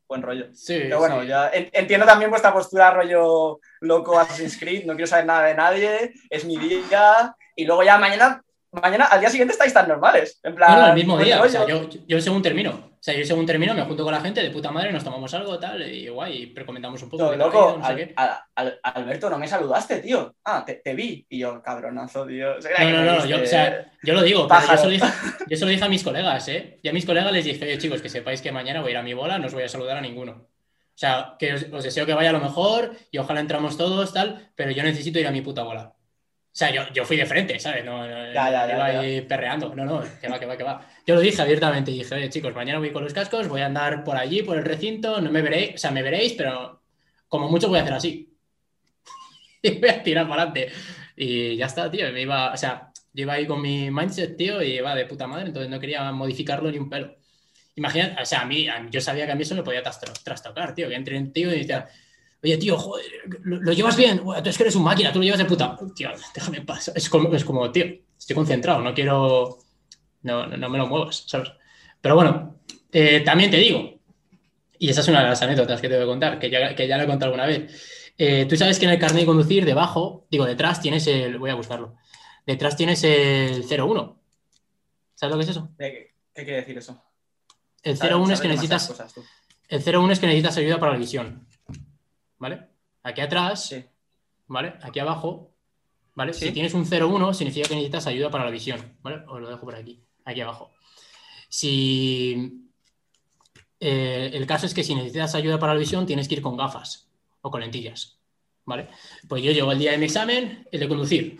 [0.07, 0.47] Buen rollo.
[0.53, 1.27] Sí, pero bueno, sí.
[1.27, 6.13] ya entiendo también vuestra postura, rollo loco Assassin's Creed, no quiero saber nada de nadie,
[6.29, 10.39] es mi día, y luego ya mañana mañana, al día siguiente estáis tan normales.
[10.43, 11.41] En plan, No, no, el mismo día.
[11.41, 12.89] O sea, yo, yo según termino.
[12.99, 15.33] O sea, yo según termino me junto con la gente de puta madre, nos tomamos
[15.33, 17.23] algo, tal, y guay, y precomentamos un poco.
[17.23, 18.13] No, loco, sé Al- qué.
[18.15, 20.35] Al- Al- Alberto, no me saludaste, tío.
[20.43, 21.25] Ah, te, te vi.
[21.29, 22.57] Y yo, cabronazo, tío.
[22.57, 24.83] O sea, No, no, no, viste- yo, o sea, yo lo digo, pero yo se
[24.83, 25.05] lo, dije,
[25.47, 26.79] yo se lo dije a mis colegas, ¿eh?
[26.83, 28.97] Y a mis colegas les dije, oye, chicos, que sepáis que mañana voy a ir
[28.97, 30.31] a mi bola, no os voy a saludar a ninguno.
[30.33, 34.51] O sea, que os, os deseo que vaya lo mejor y ojalá entramos todos, tal,
[34.55, 35.93] pero yo necesito ir a mi puta bola.
[36.59, 37.85] Sea, yo, yo fui de frente, ¿sabes?
[37.85, 38.99] No, no, Ya, ya, iba ya.
[38.99, 39.73] ahí perreando.
[39.73, 40.85] No, no, que va, que va, que va.
[41.07, 44.03] Yo lo dije abiertamente dije, oye, chicos, mañana voy con los cascos, voy a andar
[44.03, 46.81] por allí, por el recinto, no me veréis, o sea, me veréis, pero
[47.29, 48.35] como mucho voy a hacer así.
[49.61, 50.73] y voy a tirar para adelante.
[51.15, 52.11] Y ya está, tío.
[52.11, 55.27] Me iba, o sea, yo iba ahí con mi mindset, tío, y iba de puta
[55.27, 57.15] madre, entonces no quería modificarlo ni un pelo.
[57.75, 60.89] Imagínate, o sea, a mí, yo sabía que a mí eso me podía trastocar, tío.
[60.89, 61.87] Que entre un tío y decía,
[62.43, 63.05] oye, tío, joder,
[63.43, 64.21] ¿lo, lo llevas bien?
[64.23, 65.77] Tú es que eres un máquina, tú lo llevas de puta.
[65.95, 66.91] Tío, déjame en paz.
[66.95, 67.85] Es como, es como, tío,
[68.17, 69.59] estoy concentrado, no quiero.
[70.23, 71.49] No, no, no me lo muevas, ¿sabes?
[72.01, 72.59] Pero bueno,
[72.91, 73.99] eh, también te digo,
[74.77, 76.87] y esa es una de las anécdotas que te voy a contar, que ya, que
[76.87, 78.11] ya lo he contado alguna vez.
[78.17, 81.37] Eh, tú sabes que en el carnet de conducir, debajo, digo, detrás tienes el.
[81.37, 81.95] Voy a buscarlo.
[82.45, 84.19] Detrás tienes el 01.
[85.15, 85.69] ¿Sabes lo que es eso?
[85.77, 87.01] ¿Qué, qué quiere decir eso?
[87.83, 88.87] El Sabes- 01 es que necesitas.
[88.87, 89.13] cosas.
[89.69, 91.47] El 01 es que necesitas ayuda para la visión.
[92.39, 92.67] ¿Vale?
[93.03, 93.85] Aquí atrás, Sí.
[94.47, 94.73] ¿vale?
[94.81, 95.51] Aquí abajo,
[96.15, 96.33] ¿vale?
[96.33, 96.47] Sí.
[96.47, 99.23] Si tienes un 01, significa que necesitas ayuda para la visión, ¿vale?
[99.27, 100.71] Os lo dejo por aquí, aquí abajo.
[101.49, 102.65] Si.
[103.79, 106.57] eh, el caso es que si necesitas ayuda para la visión, tienes que ir con
[106.57, 107.09] gafas
[107.41, 108.19] o con lentillas,
[108.65, 108.87] ¿vale?
[109.27, 111.39] Pues yo llego el día de mi examen, el de conducir,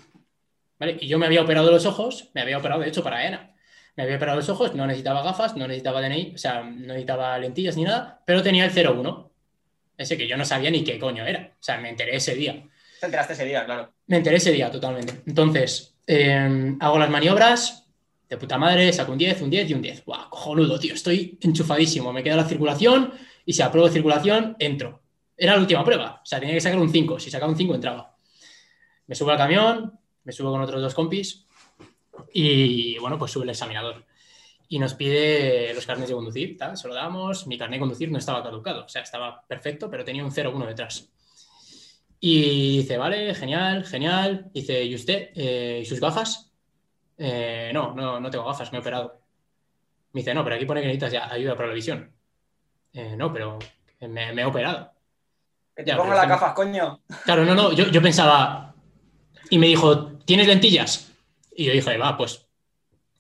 [0.80, 0.98] ¿vale?
[1.02, 3.56] Y yo me había operado los ojos, me había operado de hecho para ENA.
[3.96, 7.38] Me había operado los ojos, no necesitaba gafas, no necesitaba DNI, o sea, no necesitaba
[7.38, 9.29] lentillas ni nada, pero tenía el 01.
[10.00, 11.52] Ese que yo no sabía ni qué coño era.
[11.60, 12.54] O sea, me enteré ese día.
[13.02, 13.94] Te enteraste ese día, claro.
[14.08, 15.22] Me enteré ese día totalmente.
[15.28, 17.86] Entonces, eh, hago las maniobras,
[18.30, 20.06] de puta madre, saco un 10, un 10 y un 10.
[20.06, 20.30] ¡Guau!
[20.30, 20.94] Cojonudo, tío.
[20.94, 22.14] Estoy enchufadísimo.
[22.14, 23.14] Me queda la circulación
[23.46, 25.02] y si apruebo circulación, entro.
[25.36, 26.22] Era la última prueba.
[26.24, 27.20] O sea, tenía que sacar un 5.
[27.20, 28.16] Si sacaba un 5, entraba.
[29.06, 31.46] Me subo al camión, me subo con otros dos compis
[32.34, 34.06] y, bueno, pues sube el examinador.
[34.72, 37.48] Y nos pide los carnes de conducir, tal, se lo damos.
[37.48, 40.68] Mi carnet de conducir no estaba caducado, o sea, estaba perfecto, pero tenía un 0,1
[40.68, 41.10] detrás.
[42.20, 44.52] Y dice, vale, genial, genial.
[44.54, 45.30] Dice, ¿y usted?
[45.36, 46.52] eh, ¿Y sus gafas?
[47.18, 49.22] "Eh, no, no, no tengo gafas, me he operado.
[50.14, 52.14] Me dice, no, pero aquí pone que necesitas ya ayuda para la visión.
[52.94, 53.58] "Eh, no, pero
[54.02, 54.92] me, me he operado.
[55.76, 57.02] Que te Ya, pongo pero las gafas, coño.
[57.26, 58.76] Claro, no, no, yo, yo pensaba.
[59.50, 61.12] Y me dijo, ¿tienes lentillas?
[61.56, 62.48] Y yo dije, va, pues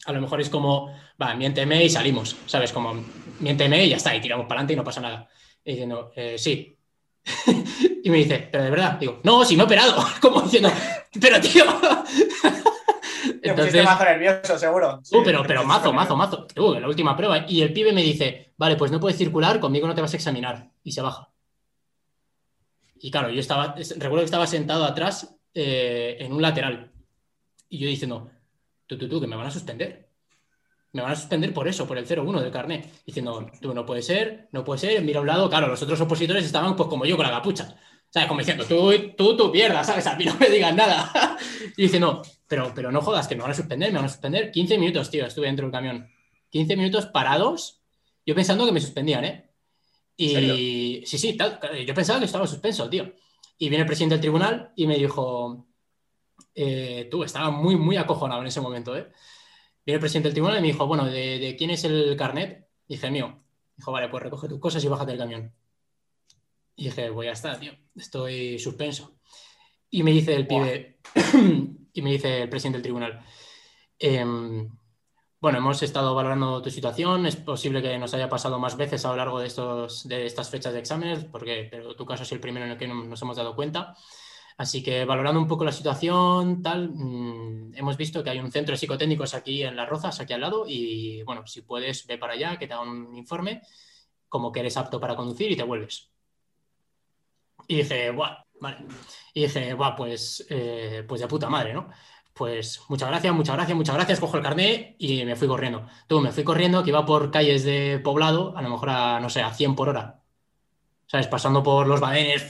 [0.06, 2.72] a lo mejor es como, va, miénteme y salimos, ¿sabes?
[2.72, 3.04] Como,
[3.40, 5.28] miénteme y ya está, y tiramos para adelante y no pasa nada.
[5.64, 6.76] Y diciendo, "Eh, sí.
[8.04, 8.94] y me dice, ¿pero de verdad?
[9.00, 9.96] Digo, no, sí me he operado.
[10.22, 10.72] Como diciendo,
[11.20, 11.64] pero tío.
[13.42, 15.00] Te pusiste mazo nervioso, seguro.
[15.04, 16.48] Sí, Uh, pero, te pero mazo, mazo, mazo.
[16.58, 17.46] Uh, la última prueba.
[17.48, 20.18] Y el pibe me dice, vale, pues no puedes circular, conmigo no te vas a
[20.18, 20.70] examinar.
[20.84, 21.30] Y se baja.
[23.02, 26.92] Y claro, yo estaba, es- recuerdo que estaba sentado atrás eh, en un lateral.
[27.70, 28.30] Y yo diciendo,
[28.88, 30.09] tú, tú, tú, que me van a suspender.
[30.92, 32.92] Me van a suspender por eso, por el 0-1 del carnet.
[33.06, 35.02] Diciendo, tú, no puede ser, no puede ser.
[35.04, 37.76] Mira a un lado, claro, los otros opositores estaban pues como yo con la capucha.
[38.10, 38.28] ¿Sabes?
[38.28, 40.08] Como diciendo, tú, tú, tu mierda, ¿sabes?
[40.08, 41.38] A mí no me digas nada.
[41.78, 44.10] y dice, no, pero, pero no jodas, que me van a suspender, me van a
[44.10, 44.52] suspender.
[44.52, 46.10] 15 minutos, tío, estuve dentro del camión.
[46.50, 47.82] 15 minutos parados,
[48.26, 49.50] yo pensando que me suspendían, ¿eh?
[50.18, 53.14] Y sí, sí, tal, yo pensaba que estaba suspenso, tío.
[53.58, 55.68] Y viene el presidente del tribunal y me dijo,
[56.56, 59.10] eh, tú, estaba muy, muy acojonado en ese momento, ¿eh?
[59.86, 62.68] Viene el presidente del tribunal y me dijo, bueno, ¿de, de quién es el carnet?
[62.88, 63.38] Dije, mío.
[63.76, 65.54] Dijo, vale, pues recoge tus cosas y bájate del camión.
[66.76, 69.20] Y dije, pues ya está, tío, estoy suspenso.
[69.90, 71.00] Y me dice el pibe,
[71.94, 73.26] y me dice el presidente del tribunal,
[73.98, 74.70] em,
[75.42, 79.10] bueno, hemos estado valorando tu situación, es posible que nos haya pasado más veces a
[79.10, 82.40] lo largo de, estos, de estas fechas de exámenes, porque pero tu caso es el
[82.42, 83.96] primero en el que no- nos hemos dado cuenta.
[84.60, 88.74] Así que valorando un poco la situación, tal, mm, hemos visto que hay un centro
[88.74, 92.34] de psicotécnicos aquí en Las Rozas, aquí al lado, y bueno, si puedes, ve para
[92.34, 93.62] allá, que te hagan un informe,
[94.28, 96.12] como que eres apto para conducir y te vuelves.
[97.70, 98.80] Y dije, Buah, vale.
[99.34, 101.88] Y dije, Buah, pues, eh, pues de puta madre, ¿no?
[102.34, 105.88] Pues muchas gracias, muchas gracias, muchas gracias, cojo el carnet y me fui corriendo.
[106.06, 109.30] Tú, me fui corriendo, que iba por calles de poblado, a lo mejor a, no
[109.30, 110.19] sé, a 100 por hora.
[111.12, 111.28] ¿Sabes?
[111.28, 112.48] Pasando por los badenes,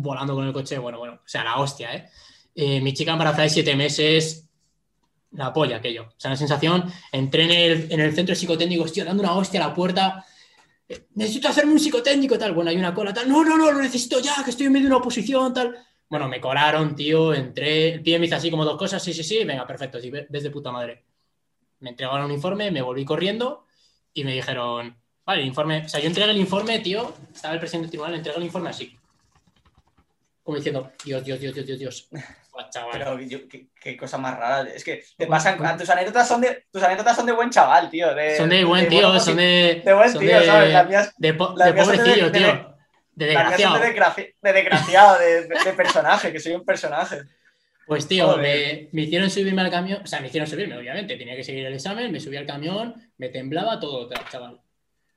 [0.00, 2.08] volando con el coche, bueno, bueno, o sea, la hostia, ¿eh?
[2.54, 4.46] Eh, mi chica embarazada de siete meses,
[5.30, 6.04] la polla aquello.
[6.08, 9.64] O sea, una sensación, entré en el, en el centro psicotécnico, estoy dando una hostia
[9.64, 10.26] a la puerta,
[10.86, 13.80] eh, necesito hacerme un psicotécnico, tal, bueno, hay una cola, tal, no, no, no, lo
[13.80, 15.74] necesito ya, que estoy en medio de una oposición, tal.
[16.10, 17.94] Bueno, me colaron, tío, entré.
[17.94, 20.26] El pibe me hizo así como dos cosas, sí, sí, sí, venga, perfecto, sí, ve-
[20.28, 21.06] ves de puta madre.
[21.80, 23.66] Me entregaron un informe, me volví corriendo
[24.12, 25.82] y me dijeron, vale, el informe.
[25.84, 28.70] O sea, yo entregué el informe, tío, estaba el presidente del tribunal, entregué el informe
[28.70, 28.98] así.
[30.42, 32.08] Como diciendo, Dios, Dios, Dios, Dios, Dios, Dios.
[32.52, 32.90] Buah, chaval.
[32.92, 34.68] Pero yo- qué, qué cosa más rara.
[34.68, 35.56] Es que te pasan.
[35.78, 38.14] Tus anécdotas son de, tus anécdotas son de buen chaval, tío.
[38.14, 39.80] De, Son de buen tío, son de.
[39.84, 40.72] de buen son tío, de- ¿sabes?
[40.72, 42.46] Las mías, De, po- las mías pobrecillo, de- tío.
[43.14, 43.78] de- desgraciado.
[43.78, 47.22] de, desgraci- de desgraciado, de, personaje, que soy un personaje.
[47.86, 51.36] Pues tío, me, me hicieron subirme al camión, o sea, me hicieron subirme, obviamente, tenía
[51.36, 54.60] que seguir el examen, me subí al camión, me temblaba todo, chaval.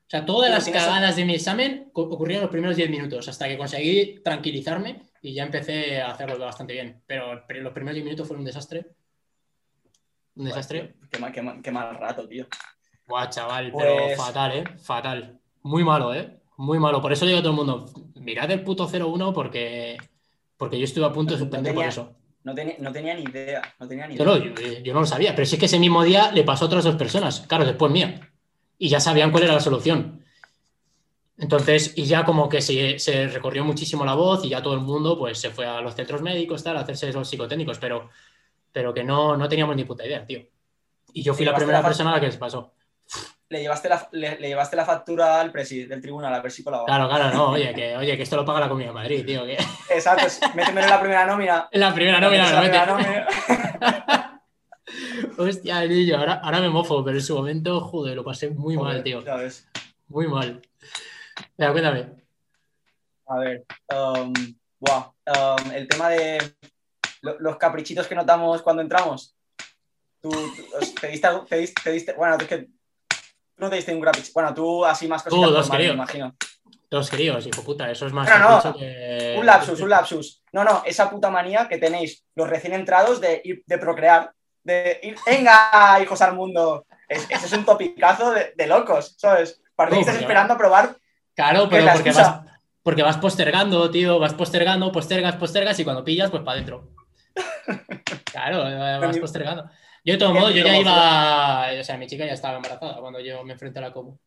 [0.05, 3.57] O sea, todas las cagadas de mi examen ocurrieron los primeros 10 minutos, hasta que
[3.57, 7.01] conseguí tranquilizarme y ya empecé a hacerlo bastante bien.
[7.07, 8.85] Pero los primeros 10 minutos fueron un desastre.
[10.35, 10.95] Un desastre.
[11.09, 12.45] Qué mal, qué mal, qué mal rato, tío.
[13.07, 14.63] Buah, chaval, pero Pues- fatal, ¿eh?
[14.77, 15.39] Fatal.
[15.63, 16.39] Muy malo, ¿eh?
[16.57, 17.01] Muy malo.
[17.01, 19.97] Por eso digo a todo el mundo, mirad el puto 0-1 porque,
[20.55, 22.15] porque yo estuve a punto de No suspender por eso.
[22.43, 23.61] No tenía, no tenía ni idea.
[23.79, 24.25] No tenía ni idea.
[24.25, 26.83] Yo, yo no lo sabía, pero sí que ese mismo día le pasó a otras
[26.83, 28.19] dos personas, claro, después mía.
[28.77, 30.25] Y ya sabían cuál era la solución.
[31.37, 34.79] Entonces, y ya como que se, se recorrió muchísimo la voz y ya todo el
[34.79, 38.09] mundo pues se fue a los centros médicos, tal, a hacerse los psicotécnicos, pero,
[38.71, 40.41] pero que no, no teníamos ni puta idea, tío.
[41.11, 42.73] Y yo fui la primera la persona a la que les pasó.
[43.49, 46.63] Le, llevaste la, le, le llevaste la factura al presi del tribunal, a ver si
[46.63, 46.85] colaba.
[46.85, 49.45] Claro, claro, no, oye, que, oye, que esto lo paga la Comunidad de Madrid, tío.
[49.45, 49.57] Que...
[49.89, 51.69] Exacto, métemelo en la primera nómina.
[51.71, 52.77] En la primera nómina me lo mete.
[52.77, 53.25] en la primera
[54.05, 54.41] nómina.
[55.37, 59.03] Hostia, niño, ahora, ahora me mofo, pero en su momento, joder, lo pasé muy mal,
[59.03, 59.21] tío.
[59.23, 59.67] ya ves.
[60.07, 60.61] Muy mal.
[61.57, 62.07] Venga, cuéntame.
[63.27, 64.31] A ver, um,
[64.79, 66.37] buah, um, el tema de
[67.21, 69.35] lo- los caprichitos que notamos cuando entramos.
[70.21, 70.29] Tú,
[71.01, 72.69] te, diste, te, diste, te diste- bueno, es que tú
[73.57, 74.33] no te diste un caprichito.
[74.35, 76.35] Bueno, tú así más cositas Tú, dos, me imagino.
[76.89, 80.43] Dos críos, hijo puta, eso es más no, que- Un lapsus, un lapsus.
[80.53, 84.31] No, no, esa puta manía que tenéis los recién entrados de, de procrear.
[84.65, 86.85] De ir, venga, hijos al mundo.
[87.07, 89.61] Es- ese es un topicazo de, de locos, ¿sabes?
[89.75, 90.97] Parece que estás esperando a probar.
[91.35, 92.41] Claro, ¿Qué pero porque vas,
[92.81, 96.89] porque vas postergando, tío, vas postergando, postergas, postergas y cuando pillas, pues para adentro.
[98.31, 99.69] Claro, eh, vas postergando.
[100.03, 103.19] Yo de todo modo, yo ya iba, o sea, mi chica ya estaba embarazada cuando
[103.21, 104.19] yo me enfrenté a la Como.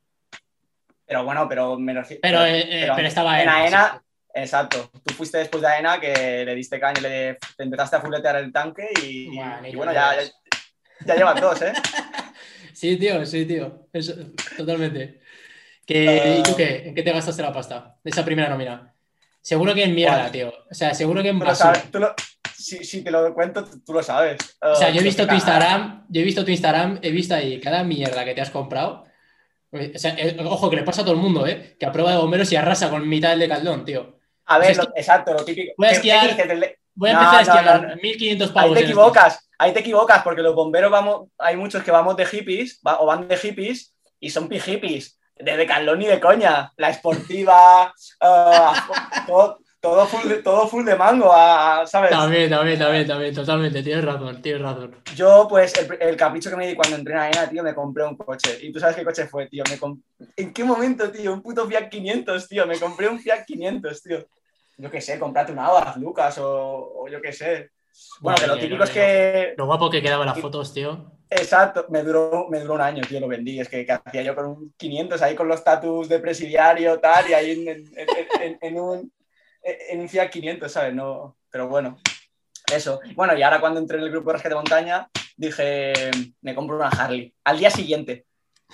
[1.04, 2.20] Pero bueno, pero me refiero.
[2.22, 4.02] Pero, eh, eh, pero pero estaba en AENA.
[4.42, 4.90] Exacto.
[5.04, 8.52] Tú fuiste después de AENA que le diste caña, le, te empezaste a fuletear el
[8.52, 9.36] tanque y,
[9.74, 10.14] Bueno, y ya,
[11.04, 11.72] ya, llevan dos, ¿eh?
[12.72, 13.88] Sí, tío, sí, tío.
[13.92, 14.14] Eso,
[14.56, 15.20] totalmente.
[15.84, 16.38] ¿Qué, Ah.
[16.38, 16.88] ¿Y tú qué?
[16.88, 17.96] ¿En qué te gastaste la pasta?
[18.04, 18.94] De esa primera nómina.
[19.40, 20.52] Seguro que en mierda, tío.
[20.70, 21.82] O sea, seguro que en basura.
[21.90, 22.14] tú lo-
[22.54, 24.36] si, si te lo cuento, tú, lo sabes.
[24.60, 25.34] O sea, yo he visto qué tu.
[25.34, 29.04] Instagram, yo he visto tu Instagram, he visto ahí cada mierda que te has comprado.
[29.72, 31.76] O sea, eh, ojo, que le pasa a todo el mundo, ¿eh?
[31.78, 34.17] Que aprueba de bomberos y arrasa con mitad del de caldón, tío.
[34.48, 35.72] A ver, Es que- lo- exacto, lo típico.
[35.76, 36.76] Voy a ¿Qué- qué esquiar.
[36.94, 38.02] Voy a No, empezar a no, esquiar no, no.
[38.02, 38.68] 1500 Ahí pavos.
[38.74, 38.90] te en estos.
[38.90, 42.98] equivocas, ahí te equivocas, porque los bomberos vamos, hay muchos que vamos de hippies, va-
[43.00, 46.72] o van de hippies, y son hippies, de decalón ni de coña.
[46.76, 51.30] La esportiva, ah, todo, todo, full de, todo full de mango,
[51.86, 52.10] ¿sabes?
[52.10, 54.96] También, también, también, también, totalmente, tienes razón, tienes razón.
[55.14, 58.02] Yo, pues, el, el capricho que me di cuando entré en AENA, tío, me compré
[58.04, 58.58] un coche.
[58.60, 59.62] Y tú sabes qué coche fue, tío.
[59.70, 59.78] Me
[60.36, 61.32] ¿En qué momento, tío?
[61.32, 62.66] Un puto Fiat 500, tío.
[62.66, 64.26] Me compré un Fiat 500, tío.
[64.78, 67.70] Yo qué sé, comprate un Abarth, Lucas, o, o yo qué sé.
[68.20, 69.54] Bueno, que lo típico es que...
[69.56, 71.12] Lo guapo que quedaban las fotos, tío.
[71.30, 73.58] Exacto, me duró, me duró un año, tío, lo vendí.
[73.60, 77.28] Es que, que hacía yo con un 500 ahí con los tatus de presidiario, tal,
[77.28, 79.12] y ahí en, en- en- en- en un,
[79.62, 80.94] en un Fiat 500, ¿sabes?
[80.94, 81.98] No, pero bueno,
[82.72, 83.00] eso.
[83.16, 85.92] Bueno, y ahora cuando entré en el grupo de rescate de montaña, dije,
[86.40, 87.34] me compro una Harley.
[87.44, 88.26] Al día siguiente,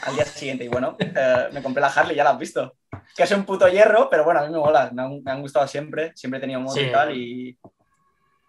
[0.02, 2.76] al día siguiente, y bueno, eh, me compré la Harley, ya la has visto.
[3.16, 5.40] Que es un puto hierro, pero bueno, a mí me mola, me han, me han
[5.40, 6.82] gustado siempre, siempre he tenido modo Sí.
[6.82, 7.58] y tal, y...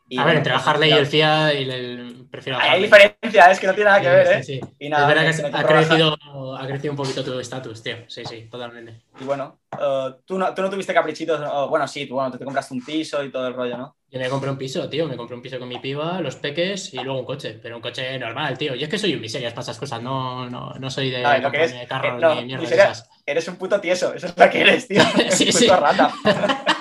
[0.08, 2.84] y a ver, entre la pues, Harley y el Fiat, y el, prefiero la Hay
[2.84, 4.44] diferencia, es que no tiene nada que Sí, ver, sí, ¿eh?
[4.62, 4.68] sí.
[4.80, 6.18] Y nada, es verdad que ha la crecido,
[6.58, 7.98] ha crecido un poquito tu estatus, tío.
[8.08, 9.02] Sí, sí, totalmente.
[9.20, 11.70] Y bueno, eh, ¿tú, no, tú no tuviste caprichitos, ¿no?
[11.70, 13.96] bueno, sí, tú, bueno, te compraste un piso y todo el rollo, ¿no?
[14.12, 15.08] Yo me compré un piso, tío.
[15.10, 17.60] Me compré un piso con mi piba, los peques y luego un coche.
[17.62, 18.74] Pero un coche normal, tío.
[18.76, 20.02] Yo es que soy un miserias para esas cosas.
[20.02, 22.70] No, no, no soy de Ay, lo que comprarme eres- carros eh, no, ni mierdas
[22.70, 23.10] de miseria- esas.
[23.26, 25.02] Eres un puto tieso, eso es lo que eres, tío.
[25.20, 25.66] Eres Sí, un sí.
[25.66, 26.14] puto rata.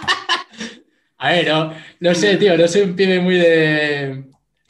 [1.25, 2.55] A ver, no, no sé, tío.
[2.55, 4.25] No soy un pibe muy de,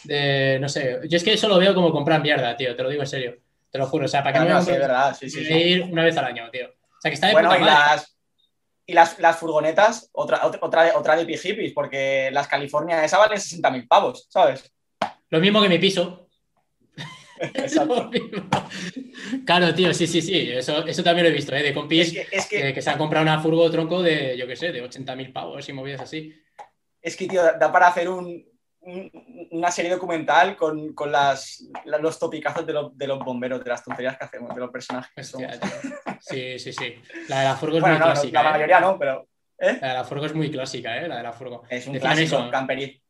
[0.04, 0.58] de.
[0.60, 1.00] No sé.
[1.08, 2.76] Yo es que eso lo veo como comprar mierda, tío.
[2.76, 3.38] Te lo digo en serio.
[3.72, 4.04] Te lo juro.
[4.04, 5.52] O sea, ¿para qué No, no, a sí, verdad, sí, sí, sí.
[5.52, 6.66] ir una vez al año, tío?
[6.68, 7.74] O sea, que está de Bueno, puta y madre.
[7.74, 8.16] las,
[8.86, 13.88] y las, las furgonetas, otra, otra, otra de, hippies, porque las California esa valen 60.000
[13.88, 14.72] pavos, ¿sabes?
[15.30, 16.28] Lo mismo que mi piso.
[17.40, 18.10] Exacto.
[19.44, 20.50] Claro, tío, sí, sí, sí.
[20.52, 21.62] Eso, eso también lo he visto, ¿eh?
[21.62, 24.36] De compis Es que, es que que, que se han comprado una furgo tronco de,
[24.36, 26.34] yo qué sé, de 80.000 pavos y movidas así.
[27.04, 28.44] Es que, tío, da para hacer un,
[28.80, 33.62] un- una serie documental con, con las, la- los topicazos de, los- de los bomberos,
[33.62, 35.52] de las tonterías que hacemos, de los personajes que somos.
[36.20, 36.94] Sí, sí, sí.
[37.28, 38.42] La de la Furgo es Bueno, muy no, no, clásica.
[38.42, 38.52] la ¿eh?
[38.52, 39.78] mayoría no, pero ¿eh?
[39.80, 41.06] La de la Furgo es muy clásica, ¿eh?
[41.08, 41.62] La de la Furgo.
[41.68, 42.50] es un Decían clásico, eso.
[42.50, 43.00] camperiz.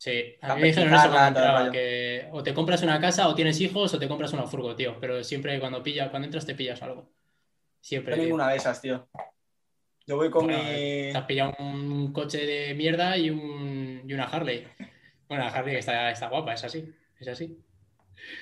[0.00, 3.34] Sí, a mí me dijeron eso cuando entraba, que o te compras una casa o
[3.34, 4.96] tienes hijos o te compras una furgo, tío.
[5.00, 7.10] Pero siempre cuando pillas, cuando entras te pillas algo.
[7.80, 9.08] Siempre, No ninguna de esas, tío.
[10.08, 11.12] Yo voy con Bueno, mi...
[11.12, 14.66] Te has pillado un coche de mierda y, un, y una Harley.
[15.28, 16.90] Bueno, la Harley que está, está guapa, es así.
[17.20, 17.56] Es así.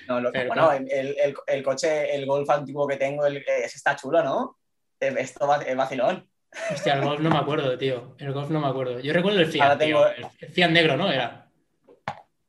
[0.07, 3.75] No, lo- Pero bueno, el, el- el coche, el Golf antiguo que tengo, el, ese
[3.77, 4.57] está chulo, ¿no?
[4.99, 6.27] Eh, Esto va- es vacilón.
[6.73, 8.15] Hostia, el golf no me acuerdo, tío.
[8.17, 8.99] El golf no me acuerdo.
[9.01, 10.25] Yo recuerdo el Fiat, Ahora tengo- tío.
[10.29, 11.11] El, el Fiat negro, ¿no?
[11.11, 11.49] Era.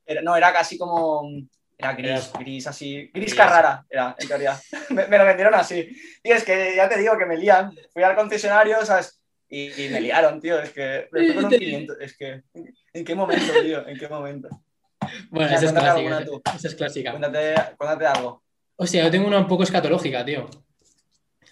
[0.06, 1.28] Era- no, era casi como...
[1.78, 3.10] Era gris, Era- gris así.
[3.14, 3.34] Gris.
[3.34, 4.58] Carrara, era, en teoría.
[4.90, 5.88] me, me lo vendieron así.
[6.22, 7.72] Tío, es que ya te digo que me lían.
[7.92, 9.20] Fui al concesionario, ¿sabes?
[9.48, 10.58] Y, y me liaron, tío.
[10.60, 11.08] Es que...
[11.12, 12.42] me fui con un 500, Es que...
[12.92, 13.86] ¿En qué momento, tío?
[13.86, 14.48] ¿En qué momento?
[15.30, 15.92] Bueno, esa es clásica.
[16.18, 16.40] alguna.
[16.54, 17.10] Esa es clásica.
[17.12, 18.42] Cuéntate, cuéntate algo.
[18.76, 20.48] Hostia, yo tengo una un poco escatológica, tío.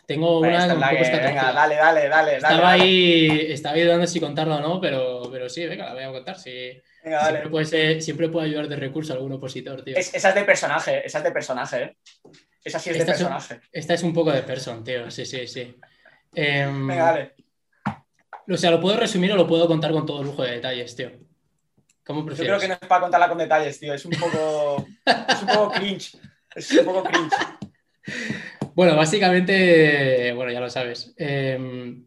[0.06, 2.08] Tengo una un poco que- venga, dale, dale, dale.
[2.08, 2.82] dale, Estaba dale.
[2.84, 6.12] ahí, estaba ahí dudando si contarla o no, pero, pero sí, venga, la voy a
[6.12, 6.38] contar.
[6.38, 6.80] Sí.
[7.02, 7.30] Venga, dale.
[7.30, 9.96] Siempre, puede ser- siempre puede ayudar de recurso algún opositor, tío.
[9.96, 11.96] Es- esa es de personaje, esa es de personaje, ¿eh?
[12.64, 13.60] Esa sí es de Esta es un- personaje.
[13.72, 15.10] Esta es un poco de person, tío.
[15.10, 15.76] Sí, sí, sí.
[16.34, 17.34] Em, Venga, dale.
[18.48, 21.10] o sea, lo puedo resumir o lo puedo contar con todo lujo de detalles, tío.
[22.04, 22.50] ¿Cómo Yo prefieres?
[22.56, 23.92] creo que no es para contarla con detalles, tío.
[23.92, 24.86] Es un poco.
[25.28, 26.16] es un poco cringe.
[26.54, 27.34] Es un poco cringe.
[28.76, 31.14] Bueno, básicamente, bueno, ya lo sabes.
[31.16, 32.04] Em,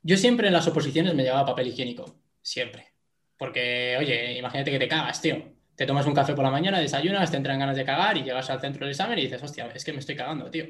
[0.00, 2.20] yo siempre en las oposiciones me llevaba papel higiénico.
[2.40, 2.92] Siempre.
[3.36, 5.42] Porque, oye, imagínate que te cagas, tío.
[5.74, 8.48] Te tomas un café por la mañana, desayunas, te entran ganas de cagar y llegas
[8.48, 10.66] al centro del examen y dices, hostia, es que me estoy cagando, tío.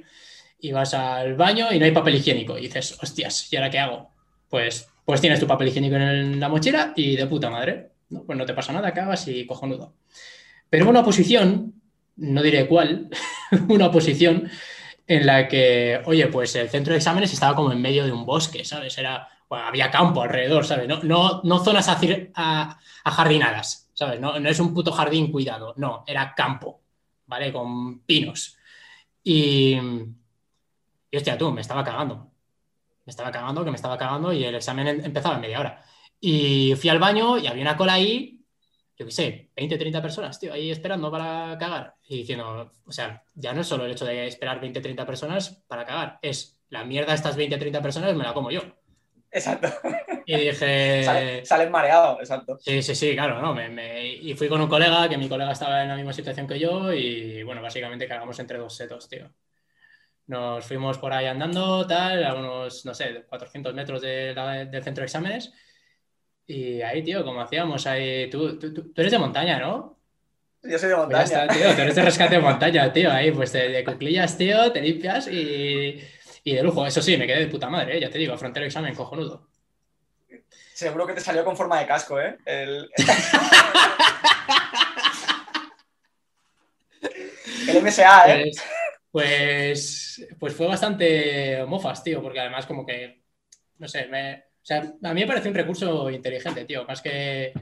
[0.59, 2.57] Y vas al baño y no hay papel higiénico.
[2.57, 4.15] Y dices, hostias, ¿y ahora qué hago?
[4.49, 7.91] Pues, pues tienes tu papel higiénico en la mochila y de puta madre.
[8.09, 9.93] Pues no te pasa nada, cagas y cojonudo.
[10.71, 11.80] Pero una oposición,
[12.21, 13.11] no diré cuál,
[13.69, 14.51] una oposición
[15.07, 18.25] en la que, oye, pues el centro de exámenes estaba como en medio de un
[18.25, 18.97] bosque, ¿sabes?
[18.99, 20.87] Era, había campo alrededor, ¿sabes?
[20.89, 24.21] No, no, no zonas acir- a- ajardinadas, ¿sabes?
[24.21, 26.83] No, no es un puto jardín cuidado, no, era campo,
[27.27, 27.53] ¿vale?
[27.53, 28.57] Con pinos.
[29.25, 29.77] Y,
[31.11, 32.31] y hostia, tú, me estaba cagando.
[33.07, 35.83] Me estaba cagando, que me estaba cagando y el examen em- empezaba en media hora.
[36.21, 38.40] Y fui al baño y había una cola ahí
[39.01, 41.95] yo qué sé, 20, 30 personas, tío, ahí esperando para cagar.
[42.07, 45.65] Y diciendo, o sea, ya no es solo el hecho de esperar 20, 30 personas
[45.67, 48.61] para cagar, es la mierda de estas 20, 30 personas me la como yo.
[49.33, 49.69] Exacto.
[50.27, 51.03] Y dije...
[51.05, 52.59] Sale- Sales mareado, exacto.
[52.61, 53.55] Sí, sí, sí, claro, ¿no?
[53.55, 56.47] Me, me- Y fui con un colega, que mi colega estaba en la misma situación
[56.47, 59.31] que yo, y bueno, básicamente cagamos entre dos setos, tío.
[60.27, 64.85] Nos fuimos por ahí andando, tal, a unos, no sé, 400 metros de la- del
[64.85, 65.53] centro de exámenes.
[66.53, 69.97] Y ahí, tío, como hacíamos ahí, tú, tú, tú- tú eres de montaña, ¿no?
[70.65, 71.23] Yo soy de Pues ya montaña.
[71.23, 74.73] está, tío, tú eres de rescate de montaña, tío, ahí, pues de, de cuclillas, tío,
[74.73, 76.01] te limpias y,
[76.43, 76.85] y de lujo.
[76.85, 78.01] Eso sí, me quedé de puta madre, ¿eh?
[78.01, 79.47] ya te digo, afronté el examen cojonudo.
[80.75, 82.37] Seguro que te salió con forma de casco, ¿eh?
[82.45, 82.91] El,
[87.69, 88.45] el MSA, ¿eh?
[88.45, 88.63] Pues,
[89.11, 93.23] pues, pues fue bastante mofas, tío, porque además como que,
[93.79, 97.53] no sé, me, o sea, a mí me parece un recurso inteligente, tío, más que,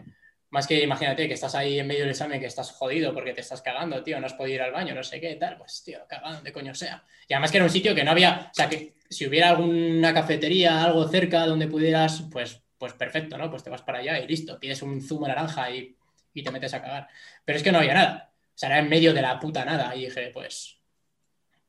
[0.50, 3.40] más que imagínate que estás ahí en medio del examen que estás jodido porque te
[3.40, 6.00] estás cagando, tío, no has podido ir al baño, no sé qué, tal, pues, tío,
[6.08, 7.04] cagado, de coño sea.
[7.28, 10.12] Y además que era un sitio que no había, o sea, que si hubiera alguna
[10.12, 13.50] cafetería, algo cerca donde pudieras, pues, pues perfecto, ¿no?
[13.50, 15.96] Pues te vas para allá y listo, pides un zumo naranja y,
[16.34, 17.08] y te metes a cagar.
[17.44, 18.32] Pero es que no había nada.
[18.34, 19.94] O sea, era en medio de la puta nada.
[19.94, 20.78] Y dije, pues,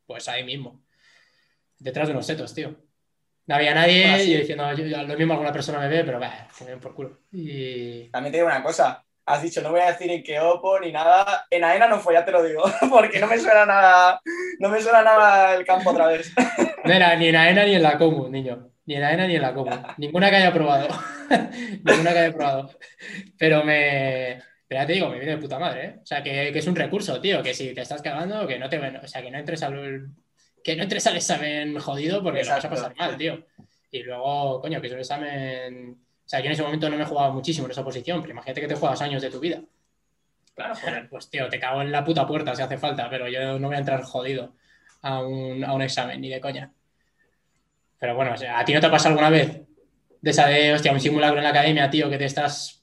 [0.05, 0.81] pues ahí mismo.
[1.77, 2.88] Detrás de unos setos, tío.
[3.49, 4.31] No había nadie Bueno, sí.
[4.33, 6.79] y diciendo, yo- yo- lo mismo alguna persona me ve, pero bah, que me den
[6.79, 7.17] por culo.
[7.31, 9.03] Y También te digo una cosa.
[9.25, 11.47] Has dicho, no voy a decir en qué opo ni nada.
[11.49, 12.63] En AENA no fue, ya te lo digo.
[12.91, 14.21] Porque no me suena nada.
[14.59, 16.31] No me suena nada el campo otra vez.
[16.85, 18.69] no era ni en AENA ni en la Comu, niño.
[18.85, 19.71] Ni en AENA ni en la Comu.
[19.97, 20.87] Ninguna que haya probado.
[21.83, 22.69] Ninguna que haya probado.
[23.39, 24.39] Pero me.
[24.67, 25.95] Pero ya te digo, me viene de puta madre, ¿eh?
[26.03, 27.41] O sea, que, que es un recurso, tío.
[27.41, 30.07] Que si te estás cagando, que no te o sea, que no entres al.
[30.63, 32.75] Que no entres al examen jodido porque lo vas a Exacto.
[32.75, 33.45] pasar mal, tío.
[33.91, 35.91] Y luego, coño, que es un examen.
[35.91, 38.61] O sea, yo en ese momento no me jugaba muchísimo en esa posición, pero imagínate
[38.61, 39.61] que te juegas años de tu vida.
[40.55, 41.09] Claro, joder.
[41.09, 43.75] Pues tío, te cago en la puta puerta si hace falta, pero yo no voy
[43.75, 44.53] a entrar jodido
[45.01, 46.71] a un, a un examen, ni de coña.
[47.97, 49.61] Pero bueno, o sea, ¿a ti no te ha pasado alguna vez
[50.21, 52.81] de esa de, hostia, un simulacro en la academia, tío, que te estás...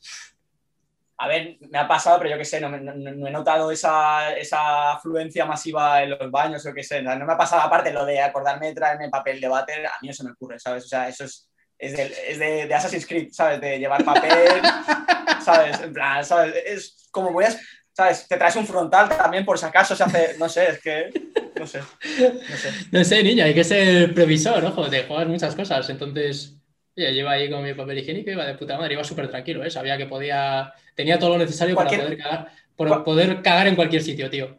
[1.18, 4.34] A ver, me ha pasado, pero yo qué sé, no, no- no he notado esa,
[4.36, 7.00] esa afluencia masiva en los baños o qué sé.
[7.02, 10.10] No me ha pasado aparte lo de acordarme de traerme papel de váter, a mí
[10.10, 10.84] eso me ocurre, ¿sabes?
[10.84, 11.48] O sea, eso es
[11.78, 13.60] es, de, es de, de Assassin's Creed, ¿sabes?
[13.60, 14.62] De llevar papel,
[15.44, 15.78] ¿sabes?
[15.80, 16.54] En plan, ¿sabes?
[16.66, 17.54] Es como voy a...
[17.92, 18.28] ¿Sabes?
[18.28, 20.36] Te traes un frontal también por si acaso se hace...
[20.38, 21.10] No sé, es que...
[21.58, 21.80] No sé.
[21.80, 22.70] No sé.
[22.92, 25.88] No sé, niña, hay que ser previsor, ojo, de jugar muchas cosas.
[25.88, 26.56] Entonces,
[26.96, 29.70] oye, lleva ahí con mi papel higiénico, iba de puta madre, iba súper tranquilo, ¿eh?
[29.70, 30.72] Sabía que podía...
[30.94, 34.56] Tenía todo lo necesario para Cualquier- poder cagar, por poder cagar en cualquier sitio, tío.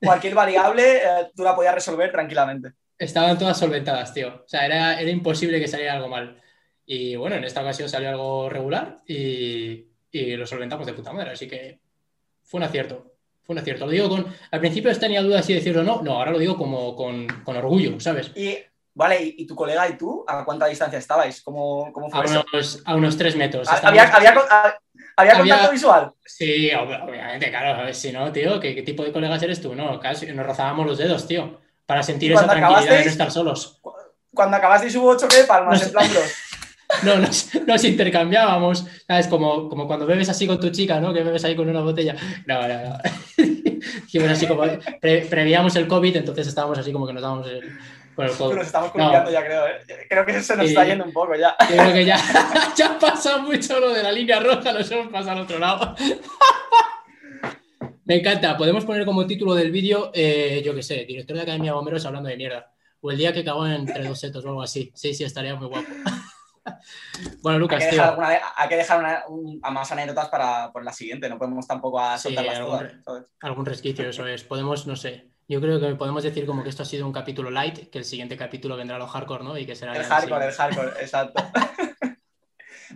[0.00, 2.72] Cualquier variable eh, tú la podías resolver tranquilamente.
[2.98, 4.42] Estaban todas solventadas, tío.
[4.44, 6.40] O sea, era, era imposible que saliera algo mal.
[6.86, 11.30] Y bueno, en esta ocasión salió algo regular y, y lo solventamos de puta madre.
[11.30, 11.80] Así que
[12.42, 13.14] fue un acierto.
[13.42, 13.86] Fue un acierto.
[13.86, 14.26] Lo digo con.
[14.50, 16.02] Al principio tenía dudas si decirlo o no.
[16.02, 18.30] No, ahora lo digo como con, con orgullo, ¿sabes?
[18.36, 18.58] Y,
[18.94, 21.42] vale, ¿y, y tu colega y tú a cuánta distancia estabais?
[21.42, 22.44] ¿Cómo, cómo A fue eso?
[22.52, 23.68] unos, a unos tres metros.
[23.68, 24.78] ¿Ha- Estábamos- ¿Había, había, con- ha-
[25.16, 26.12] había Había- contacto visual?
[26.24, 27.80] Sí, ob- obviamente, claro.
[27.80, 29.74] a ver, Si no, tío, ¿qué, qué tipo de colegas eres tú?
[29.74, 31.60] No, casi nos rozábamos los dedos, tío.
[31.86, 33.80] Para sentir ¿Y esa tranquilidad de no estar solos.
[34.32, 36.32] Cuando acabasteis hubo choque de palmas, No en plan bros.
[37.04, 39.26] No, nos, nos intercambiábamos, ¿sabes?
[39.26, 41.14] Como, como cuando bebes así con tu chica, ¿no?
[41.14, 42.14] Que bebes ahí con una botella.
[42.46, 42.98] No, no, no.
[44.30, 44.64] Así como.
[45.00, 47.76] pre- prevíamos el COVID, entonces estábamos así como que nos dábamos el,
[48.14, 48.54] codo.
[48.54, 48.92] Nos estamos No.
[48.92, 50.06] columpiando ya, creo, ¿eh?
[50.08, 51.54] Creo que se nos está yendo un poco ya.
[51.60, 52.16] Yo creo que ya,
[52.76, 55.94] ya ha pasado mucho lo de la línea roja, nos hemos pasado al otro lado.
[58.04, 58.56] Me encanta.
[58.56, 62.04] Podemos poner como título del vídeo, eh, yo qué sé, director de Academia de Bomberos
[62.04, 62.70] hablando de mierda.
[63.00, 64.90] O el día que cagó entre dos setos o algo así.
[64.94, 65.86] Sí, sí, estaría muy guapo.
[67.42, 67.98] bueno, Hay Lucas, que tío.
[67.98, 71.38] dejar, alguna- hay que dejar una- un- a más anécdotas para por la siguiente, no
[71.38, 73.24] podemos tampoco a Sí, algún todas.
[73.40, 74.44] Algún resquicio, eso es.
[74.44, 75.28] Podemos, no sé.
[75.52, 78.06] Yo creo que podemos decir como que esto ha sido un capítulo light, que el
[78.06, 79.58] siguiente capítulo vendrá lo hardcore, ¿no?
[79.58, 81.44] Y que será El hardcore, el hardcore, exacto.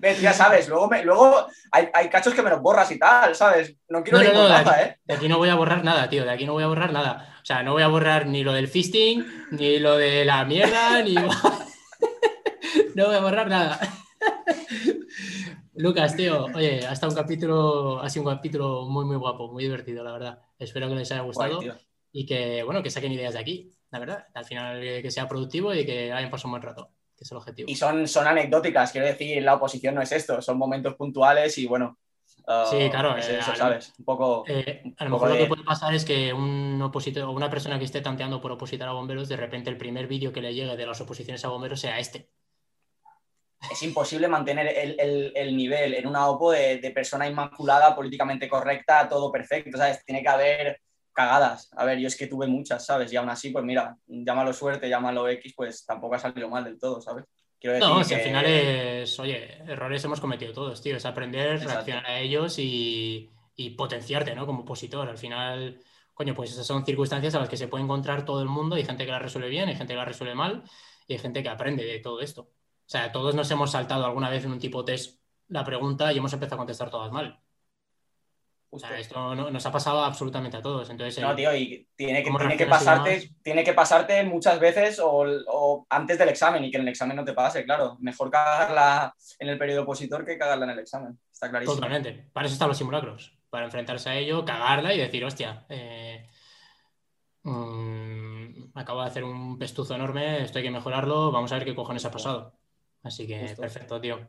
[0.00, 3.34] Ves, ya sabes, luego, me- luego hay, hay cachos que me los borras y tal,
[3.34, 3.76] ¿sabes?
[3.90, 4.98] No quiero No, no, ningún no, de nada, aquí, ¿eh?
[5.04, 6.24] de aquí no voy a borrar nada, tío.
[6.24, 7.36] De aquí no voy a borrar nada.
[7.42, 11.02] O sea, no voy a borrar ni lo del fisting, ni lo de la mierda,
[11.04, 11.12] ni.
[11.12, 13.78] no voy a borrar nada.
[15.74, 19.62] Lucas, tío, oye, ha estado un capítulo, ha sido un capítulo muy, muy guapo, muy
[19.62, 20.38] divertido, la verdad.
[20.58, 21.60] Espero que les haya gustado.
[22.18, 24.26] Y que, bueno, que saquen ideas de aquí, la verdad.
[24.34, 27.30] Al final, que, que sea productivo y que hayan pasado un buen rato, que es
[27.30, 27.70] el objetivo.
[27.70, 31.66] Y son, son anecdóticas, quiero decir, la oposición no es esto, son momentos puntuales y
[31.66, 31.98] bueno.
[32.46, 33.92] uh, Sí, claro, es eh, eso, ¿sabes?
[33.98, 34.44] Un poco.
[34.48, 37.84] Eh, a lo mejor lo que puede pasar es que un opositor una persona que
[37.84, 40.86] esté tanteando por opositar a bomberos, de repente el primer vídeo que le llegue de
[40.86, 42.30] las oposiciones a bomberos sea este.
[43.70, 48.48] es imposible mantener el, el- el nivel en una OPO de, de persona inmaculada, políticamente
[48.48, 50.04] correcta, todo perfecto, ¿sabes?
[50.04, 50.80] Tiene que haber
[51.16, 51.70] cagadas.
[51.76, 53.10] A ver, yo es que tuve muchas, ¿sabes?
[53.12, 56.78] Y aún así, pues mira, llámalo suerte, llámalo X, pues tampoco ha salido mal del
[56.78, 57.24] todo, ¿sabes?
[57.58, 61.52] Quiero decir No, si al final es, oye, errores hemos cometido todos, tío, es aprender,
[61.52, 61.72] Exacto.
[61.72, 64.44] reaccionar a ellos y, y potenciarte, ¿no?
[64.44, 65.08] Como opositor.
[65.08, 65.80] Al final,
[66.12, 68.76] coño, pues esas son circunstancias a las que se puede encontrar todo el mundo.
[68.76, 70.64] Hay gente que las resuelve bien, hay gente que las resuelve mal
[71.08, 72.42] y hay gente que aprende de todo esto.
[72.42, 76.18] O sea, todos nos hemos saltado alguna vez en un tipo test la pregunta y
[76.18, 77.40] hemos empezado a contestar todas mal.
[78.68, 80.90] O sea, esto no- nos ha pasado absolutamente a todos.
[80.90, 84.98] Entonces, No, el- tío, y tiene que, tiene que pasarte, tiene que pasarte muchas veces
[84.98, 87.96] o, o antes del examen y que en el examen no te pase, claro.
[88.00, 91.18] Mejor cagarla en el periodo opositor que cagarla en el examen.
[91.32, 91.76] Está clarísimo.
[91.76, 92.28] Totalmente.
[92.32, 93.32] Para eso están los simulacros.
[93.48, 96.28] Para enfrentarse a ello, cagarla y decir, hostia, eh,
[97.44, 101.74] mm, acabo de hacer un pestuzo enorme, esto hay que mejorarlo, vamos a ver qué
[101.74, 102.52] cojones ha pasado.
[103.02, 103.60] Así que Justo.
[103.62, 104.28] perfecto, tío.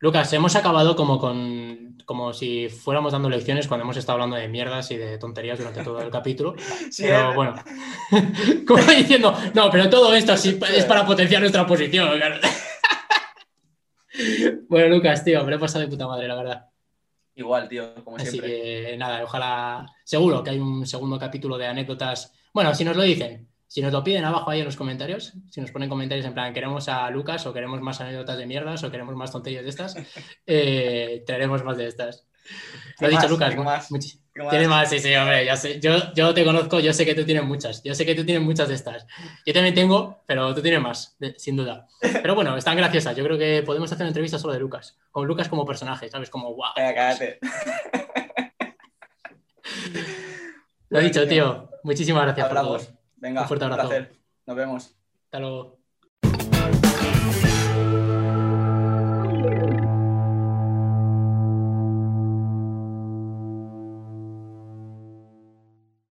[0.00, 4.48] Lucas, hemos acabado como con como si fuéramos dando lecciones cuando hemos estado hablando de
[4.48, 6.54] mierdas y de tonterías durante todo el capítulo.
[6.90, 7.54] Sí, Pero eh, bueno,
[8.66, 12.08] como diciendo, no, pero todo esto sí es para potenciar nuestra posición.
[12.16, 12.36] claro.
[14.68, 16.66] Bueno, Lucas, tío, me lo he pasado de puta madre, la verdad.
[17.34, 18.50] Igual, tío, como Así siempre.
[18.50, 22.32] que nada, ojalá, seguro que hay un segundo capítulo de anécdotas.
[22.54, 25.60] Bueno, si nos lo dicen, si nos lo piden abajo ahí en los comentarios, si
[25.60, 28.90] nos ponen comentarios en plan, queremos a Lucas o queremos más anécdotas de mierdas o
[28.90, 29.94] queremos más tonterías de estas,
[30.46, 32.26] eh, traeremos más de estas.
[32.98, 33.28] Lo ha ¿Qué dicho?
[33.28, 33.90] Lucas, ¿Qué más?
[33.90, 34.50] muchi- ¿Qué más?
[34.50, 35.78] Tiene más, sí, sí, hombre, ya sé.
[35.80, 37.82] Yo, yo te conozco, yo sé que tú tienes muchas.
[37.82, 39.06] Yo sé que tú tienes muchas de estas.
[39.44, 41.86] Yo también tengo, pero tú tienes más, de- sin duda.
[42.00, 43.14] Pero bueno, están graciosas.
[43.16, 44.96] Yo creo que podemos hacer una entrevista solo de Lucas.
[45.10, 46.30] Con Lucas como personaje, ¿sabes?
[46.30, 46.68] Como, wow.
[46.74, 47.38] Venga, cállate.
[50.88, 51.68] Lo he dicho, tío.
[51.82, 52.97] Muchísimas gracias por todo.
[53.20, 53.88] Venga, Un fuerte un abrazo.
[53.90, 54.16] placer.
[54.46, 54.96] Nos vemos.
[55.24, 55.77] Hasta luego.